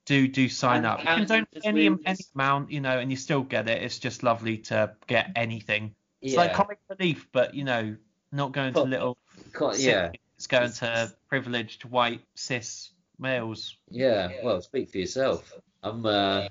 do 0.05 0.29
do 0.29 0.49
sign 0.49 0.79
And- 0.79 0.87
up. 0.87 0.99
You 1.01 1.05
can 1.07 1.18
and 1.18 1.29
donate 1.29 1.49
any 1.64 1.87
any 1.87 2.16
amount, 2.35 2.70
you 2.70 2.81
know, 2.81 2.99
and 2.99 3.11
you 3.11 3.16
still 3.16 3.42
get 3.42 3.68
it. 3.68 3.83
It's 3.83 3.99
just 3.99 4.22
lovely 4.22 4.59
to 4.59 4.94
get 5.09 5.33
anything. 5.35 5.94
It's 6.22 6.35
Yeah. 6.35 6.40
like 6.40 6.55
comic 6.55 6.79
relief, 6.88 7.27
but 7.33 7.55
you 7.55 7.64
know, 7.64 7.96
not 8.33 8.53
going 8.53 8.72
to 8.75 8.83
little. 8.83 9.18
Co- 9.53 9.75
yeah. 9.75 10.12
It's 10.37 10.46
going 10.46 10.70
to 10.70 11.12
privileged 11.29 11.85
white 11.87 12.20
cis 12.35 12.90
males. 13.18 13.77
Yeah, 13.90 14.31
well, 14.44 14.61
speak 14.61 14.90
for 14.90 14.99
yourself. 14.99 15.53
I'm 15.83 16.05
uh, 16.07 16.49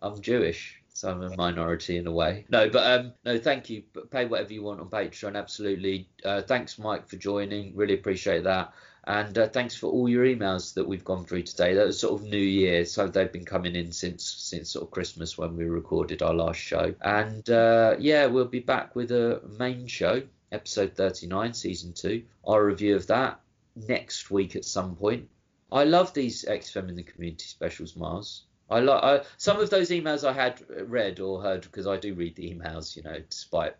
I'm 0.00 0.20
Jewish, 0.22 0.80
so 0.94 1.10
I'm 1.10 1.22
a 1.22 1.36
minority 1.36 1.96
in 1.96 2.06
a 2.06 2.12
way. 2.12 2.46
No, 2.48 2.70
but 2.70 3.00
um, 3.00 3.12
no, 3.24 3.36
thank 3.36 3.68
you. 3.68 3.82
But 3.92 4.12
pay 4.12 4.26
whatever 4.26 4.52
you 4.52 4.62
want 4.62 4.80
on 4.80 4.88
Patreon. 4.88 5.36
Absolutely. 5.36 6.08
Uh, 6.24 6.40
thanks, 6.40 6.78
Mike, 6.78 7.08
for 7.08 7.16
joining. 7.16 7.74
Really 7.74 7.94
appreciate 7.94 8.44
that. 8.44 8.72
And 9.02 9.36
uh, 9.36 9.48
thanks 9.48 9.74
for 9.74 9.88
all 9.88 10.08
your 10.08 10.24
emails 10.24 10.74
that 10.74 10.86
we've 10.86 11.04
gone 11.04 11.24
through 11.24 11.42
today. 11.42 11.74
That 11.74 11.86
was 11.86 11.98
sort 11.98 12.20
of 12.20 12.26
New 12.26 12.38
Year, 12.38 12.84
so 12.84 13.08
they've 13.08 13.30
been 13.30 13.44
coming 13.44 13.74
in 13.74 13.90
since 13.90 14.24
since 14.24 14.70
sort 14.70 14.84
of 14.84 14.92
Christmas 14.92 15.36
when 15.36 15.56
we 15.56 15.64
recorded 15.64 16.22
our 16.22 16.32
last 16.32 16.60
show. 16.60 16.94
And 17.02 17.48
uh, 17.50 17.96
yeah, 17.98 18.26
we'll 18.26 18.46
be 18.46 18.60
back 18.60 18.94
with 18.94 19.10
a 19.10 19.42
main 19.58 19.88
show, 19.88 20.22
episode 20.52 20.94
39, 20.94 21.54
season 21.54 21.92
two. 21.92 22.22
Our 22.46 22.64
review 22.64 22.94
of 22.94 23.08
that 23.08 23.40
next 23.74 24.30
week 24.30 24.54
at 24.54 24.64
some 24.64 24.94
point. 24.94 25.28
I 25.72 25.84
love 25.84 26.14
these 26.14 26.44
XFM 26.44 26.88
in 26.88 26.94
the 26.94 27.02
community 27.02 27.46
specials, 27.46 27.96
Mars. 27.96 28.44
I 28.70 28.80
like 28.80 29.02
I, 29.02 29.24
some 29.36 29.60
of 29.60 29.70
those 29.70 29.90
emails 29.90 30.26
I 30.26 30.32
had 30.32 30.62
read 30.88 31.20
or 31.20 31.42
heard 31.42 31.62
because 31.62 31.86
I 31.86 31.96
do 31.96 32.14
read 32.14 32.36
the 32.36 32.54
emails, 32.54 32.96
you 32.96 33.02
know, 33.02 33.18
despite 33.28 33.74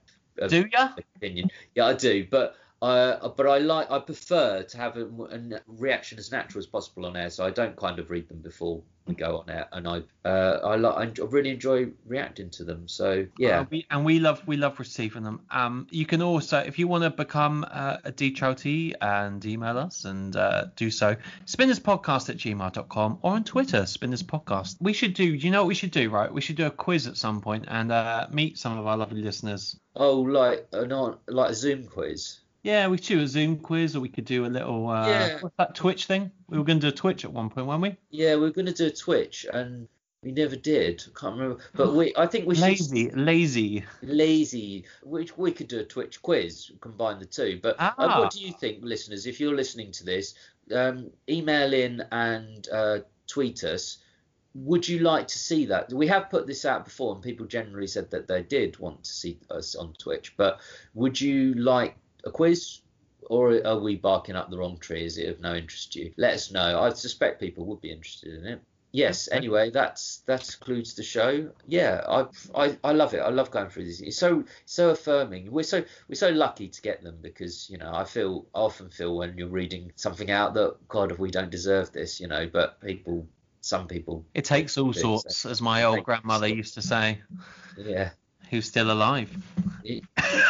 Do 0.49 0.67
ya? 0.73 0.91
opinion. 1.17 1.51
Yeah, 1.75 1.87
I 1.87 1.95
do, 1.95 2.27
but 2.31 2.57
uh, 2.85 3.29
but 3.29 3.47
I 3.47 3.59
like 3.59 3.91
I 3.91 3.99
prefer 3.99 4.63
to 4.63 4.77
have 4.77 4.97
a, 4.97 5.07
a 5.07 5.61
reaction 5.67 6.19
as 6.19 6.31
natural 6.31 6.59
as 6.61 6.67
possible 6.67 7.07
on 7.07 7.17
air, 7.17 7.31
so 7.31 7.45
I 7.45 7.51
don't 7.51 7.77
kind 7.77 7.99
of 7.99 8.11
read 8.11 8.29
them 8.29 8.39
before 8.39 8.83
we 9.07 9.15
go 9.15 9.39
on 9.39 9.51
air, 9.51 9.69
and 9.73 9.87
I 9.87 10.03
uh, 10.29 10.61
I 10.65 10.77
like 10.77 11.19
I 11.19 11.25
really 11.25 11.51
enjoy 11.51 11.89
reacting 12.07 12.51
to 12.51 12.65
them. 12.65 12.89
So 12.89 13.27
yeah, 13.39 13.61
Uh, 13.61 13.65
we, 13.71 13.87
and 13.91 14.05
we 14.05 14.19
love 14.19 14.43
we 14.47 14.57
love 14.57 14.79
receiving 14.79 15.23
them. 15.25 15.41
Um, 15.51 15.87
you 15.91 16.07
can 16.07 16.21
also, 16.23 16.59
if 16.59 16.79
you 16.79 16.89
want 16.89 17.05
to 17.05 17.11
become 17.11 17.67
uh, 17.71 17.99
a 18.05 18.13
Detroutee 18.13 18.95
and 19.01 19.45
email 19.45 19.79
us 19.79 20.05
and 20.05 20.35
uh, 20.37 20.67
do 20.77 20.91
so, 20.91 21.17
spinnerspodcast 21.47 22.31
at 22.31 22.37
gmail.com 22.37 23.19
or 23.23 23.33
on 23.33 23.45
Twitter, 23.45 23.87
Spinners 23.87 24.23
Podcast. 24.23 24.77
We 24.81 24.93
should 24.93 25.15
do, 25.15 25.25
you 25.25 25.51
know 25.51 25.63
what 25.63 25.69
we 25.69 25.75
should 25.75 25.91
do, 25.91 26.11
right? 26.11 26.33
We 26.33 26.41
should 26.41 26.57
do 26.57 26.67
a 26.67 26.71
quiz 26.71 27.07
at 27.07 27.17
some 27.17 27.41
point 27.41 27.65
and 27.69 27.93
uh, 27.93 28.27
meet 28.31 28.59
some 28.59 28.79
of 28.79 28.87
our 28.87 28.97
lovely 28.97 29.23
listeners. 29.23 29.79
oh 29.97 30.21
like 30.21 30.67
uh, 30.73 30.85
not 30.85 31.21
like 31.29 31.51
a 31.51 31.55
Zoom 31.55 31.87
quiz. 31.87 32.41
Yeah, 32.65 32.89
we 32.89 32.97
could 32.97 33.07
do 33.07 33.21
a 33.21 33.29
Zoom 33.29 33.59
quiz 33.59 33.95
or 33.95 34.01
we 34.01 34.09
could 34.09 34.25
do 34.25 34.47
a 34.47 34.49
little, 34.49 34.89
uh, 34.89 35.07
Yeah. 35.07 35.39
what's 35.41 35.55
that 35.59 35.75
Twitch 35.75 36.07
thing? 36.07 36.31
We 36.49 36.57
were 36.57 36.65
going 36.65 36.81
to 36.81 36.87
do 36.87 36.89
a 36.89 36.97
Twitch 36.97 37.25
at 37.25 37.33
one 37.33 37.51
point, 37.51 37.67
weren't 37.67 37.83
we? 37.83 37.97
Yeah, 38.11 38.37
we 38.37 38.47
are 38.47 38.51
going 38.51 38.67
to 38.67 38.73
do 38.73 38.87
a 38.87 38.91
Twitch, 38.91 39.45
and 39.53 39.87
we 40.23 40.33
never 40.33 40.57
did. 40.57 41.05
I 41.07 41.21
can't 41.21 41.37
remember, 41.39 41.63
but 41.75 41.93
we 41.95 42.15
I 42.17 42.27
think 42.27 42.47
we 42.47 42.55
should 42.55 42.63
Lazy, 42.65 43.11
lazy. 43.11 43.85
lazy. 44.03 44.85
We, 45.05 45.29
we 45.37 45.53
could 45.53 45.69
do 45.69 45.81
a 45.81 45.85
Twitch 45.85 46.23
quiz, 46.23 46.71
combine 46.81 47.19
the 47.19 47.27
two. 47.27 47.61
But 47.63 47.79
uh, 47.79 47.93
Ah. 47.99 48.21
what 48.21 48.33
do 48.33 48.41
you 48.41 48.53
think, 48.53 48.83
listeners? 48.83 49.27
If 49.27 49.39
you're 49.41 49.55
listening 49.55 49.93
to 49.93 50.05
this, 50.05 50.35
um, 50.75 51.11
email 51.29 51.75
in 51.75 52.03
and 52.13 52.67
uh, 52.73 53.01
tweet 53.27 53.63
us. 53.65 53.99
Would 54.57 54.89
you 54.89 55.01
like 55.01 55.27
to 55.29 55.39
see 55.39 55.67
that? 55.67 55.93
We 55.93 56.07
have 56.07 56.31
put 56.31 56.47
this 56.47 56.65
out 56.65 56.85
before, 56.85 57.13
and 57.13 57.23
people 57.23 57.45
generally 57.45 57.89
said 57.89 58.09
that 58.13 58.29
they 58.29 58.43
did 58.45 58.79
want 58.79 59.03
to 59.03 59.11
see 59.11 59.39
us 59.51 59.75
on 59.75 59.93
Twitch. 59.99 60.35
But 60.37 60.61
would 60.95 61.21
you 61.21 61.55
like 61.55 61.97
a 62.25 62.31
quiz, 62.31 62.81
or 63.27 63.67
are 63.67 63.79
we 63.79 63.97
barking 63.97 64.37
up 64.37 64.51
the 64.51 64.59
wrong 64.59 64.79
tree? 64.79 65.05
Is 65.05 65.19
it 65.19 65.29
of 65.29 65.41
no 65.41 65.55
interest 65.55 65.93
to 65.93 66.01
you? 66.01 66.13
Let 66.17 66.35
us 66.35 66.51
know. 66.51 66.81
I 66.83 66.91
suspect 66.91 67.41
people 67.41 67.65
would 67.67 67.81
be 67.81 67.91
interested 67.91 68.35
in 68.35 68.47
it. 68.47 68.61
Yes. 68.95 69.29
Anyway, 69.33 69.71
that's 69.71 70.19
that 70.27 70.49
concludes 70.57 70.95
the 70.95 71.03
show. 71.03 71.51
Yeah, 71.67 72.05
I, 72.09 72.27
I 72.55 72.79
I 72.85 72.93
love 72.93 73.13
it. 73.13 73.19
I 73.19 73.31
love 73.31 73.51
going 73.51 73.69
through 73.69 73.87
these. 73.87 74.01
It's 74.01 74.17
so 74.17 74.45
so 74.67 74.91
affirming. 74.91 75.51
We're 75.51 75.65
so 75.65 75.83
we're 76.09 76.15
so 76.15 76.31
lucky 76.31 76.69
to 76.69 76.81
get 76.81 77.03
them 77.03 77.19
because 77.21 77.69
you 77.69 77.77
know 77.77 77.91
I 77.93 78.05
feel 78.05 78.47
I 78.55 78.61
often 78.61 78.91
feel 78.91 79.17
when 79.17 79.37
you're 79.37 79.49
reading 79.49 79.91
something 79.97 80.31
out 80.31 80.55
that 80.55 80.77
God, 80.87 81.11
if 81.11 81.19
we 81.19 81.33
don't 81.33 81.51
deserve 81.51 81.91
this, 81.91 82.21
you 82.21 82.29
know. 82.29 82.47
But 82.47 82.81
people, 82.81 83.27
some 83.63 83.89
people, 83.89 84.25
It 84.33 84.45
takes 84.45 84.79
all 84.79 84.93
sorts, 84.93 85.45
as 85.45 85.61
my 85.61 85.83
old 85.83 86.05
grandmother 86.05 86.47
used 86.47 86.75
to 86.75 86.83
say, 86.83 87.21
yeah. 87.77 88.11
Who's 88.51 88.67
still 88.67 88.91
alive. 88.91 89.31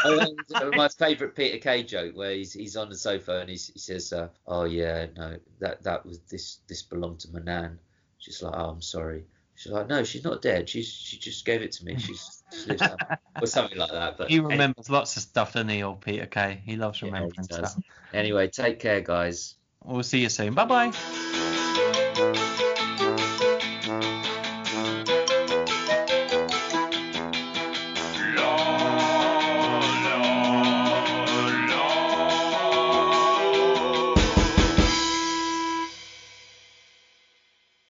Oh, 0.05 0.37
uh, 0.55 0.71
my 0.77 0.89
favourite 0.89 1.35
Peter 1.35 1.59
Kay 1.59 1.83
joke 1.83 2.17
where 2.17 2.33
he's 2.33 2.53
he's 2.53 2.77
on 2.77 2.89
the 2.89 2.95
sofa 2.95 3.41
and 3.41 3.51
he's, 3.51 3.69
he 3.69 3.79
says, 3.79 4.13
uh, 4.13 4.29
"Oh 4.47 4.65
yeah, 4.65 5.07
no, 5.17 5.37
that 5.61 5.83
that 5.83 6.07
was 6.07 6.21
this 6.31 6.59
this 6.69 6.83
belonged 6.83 7.21
to 7.21 7.33
my 7.33 7.41
nan." 7.41 7.79
She's 8.19 8.43
like, 8.43 8.55
"Oh, 8.57 8.71
I'm 8.71 8.83
sorry." 8.83 9.25
She's 9.57 9.73
like, 9.73 9.89
"No, 9.89 10.05
she's 10.05 10.25
not 10.25 10.43
dead. 10.43 10.69
She's 10.69 10.89
she 10.89 11.19
just 11.19 11.45
gave 11.45 11.63
it 11.63 11.73
to 11.73 11.85
me. 11.85 11.97
She's 11.99 12.43
she 12.53 12.77
or 13.41 13.47
something 13.47 13.79
like 13.79 13.91
that. 13.91 14.17
But 14.19 14.31
He 14.31 14.41
remembers 14.41 14.91
lots 14.91 15.17
of 15.17 15.23
stuff, 15.23 15.53
doesn't 15.55 15.69
he, 15.69 15.83
old 15.83 16.01
Peter 16.01 16.27
Kay? 16.27 16.61
He 16.65 16.77
loves 16.77 17.01
Yeah, 17.03 17.07
he 17.07 17.13
remembering 17.13 17.45
stuff. 17.45 17.77
Anyway, 18.13 18.49
take 18.49 18.79
care, 18.79 19.01
guys. 19.01 19.57
We'll 19.85 20.03
see 20.03 20.21
you 20.21 20.29
soon. 20.29 20.55
Bye 20.55 20.65
bye. 20.65 21.33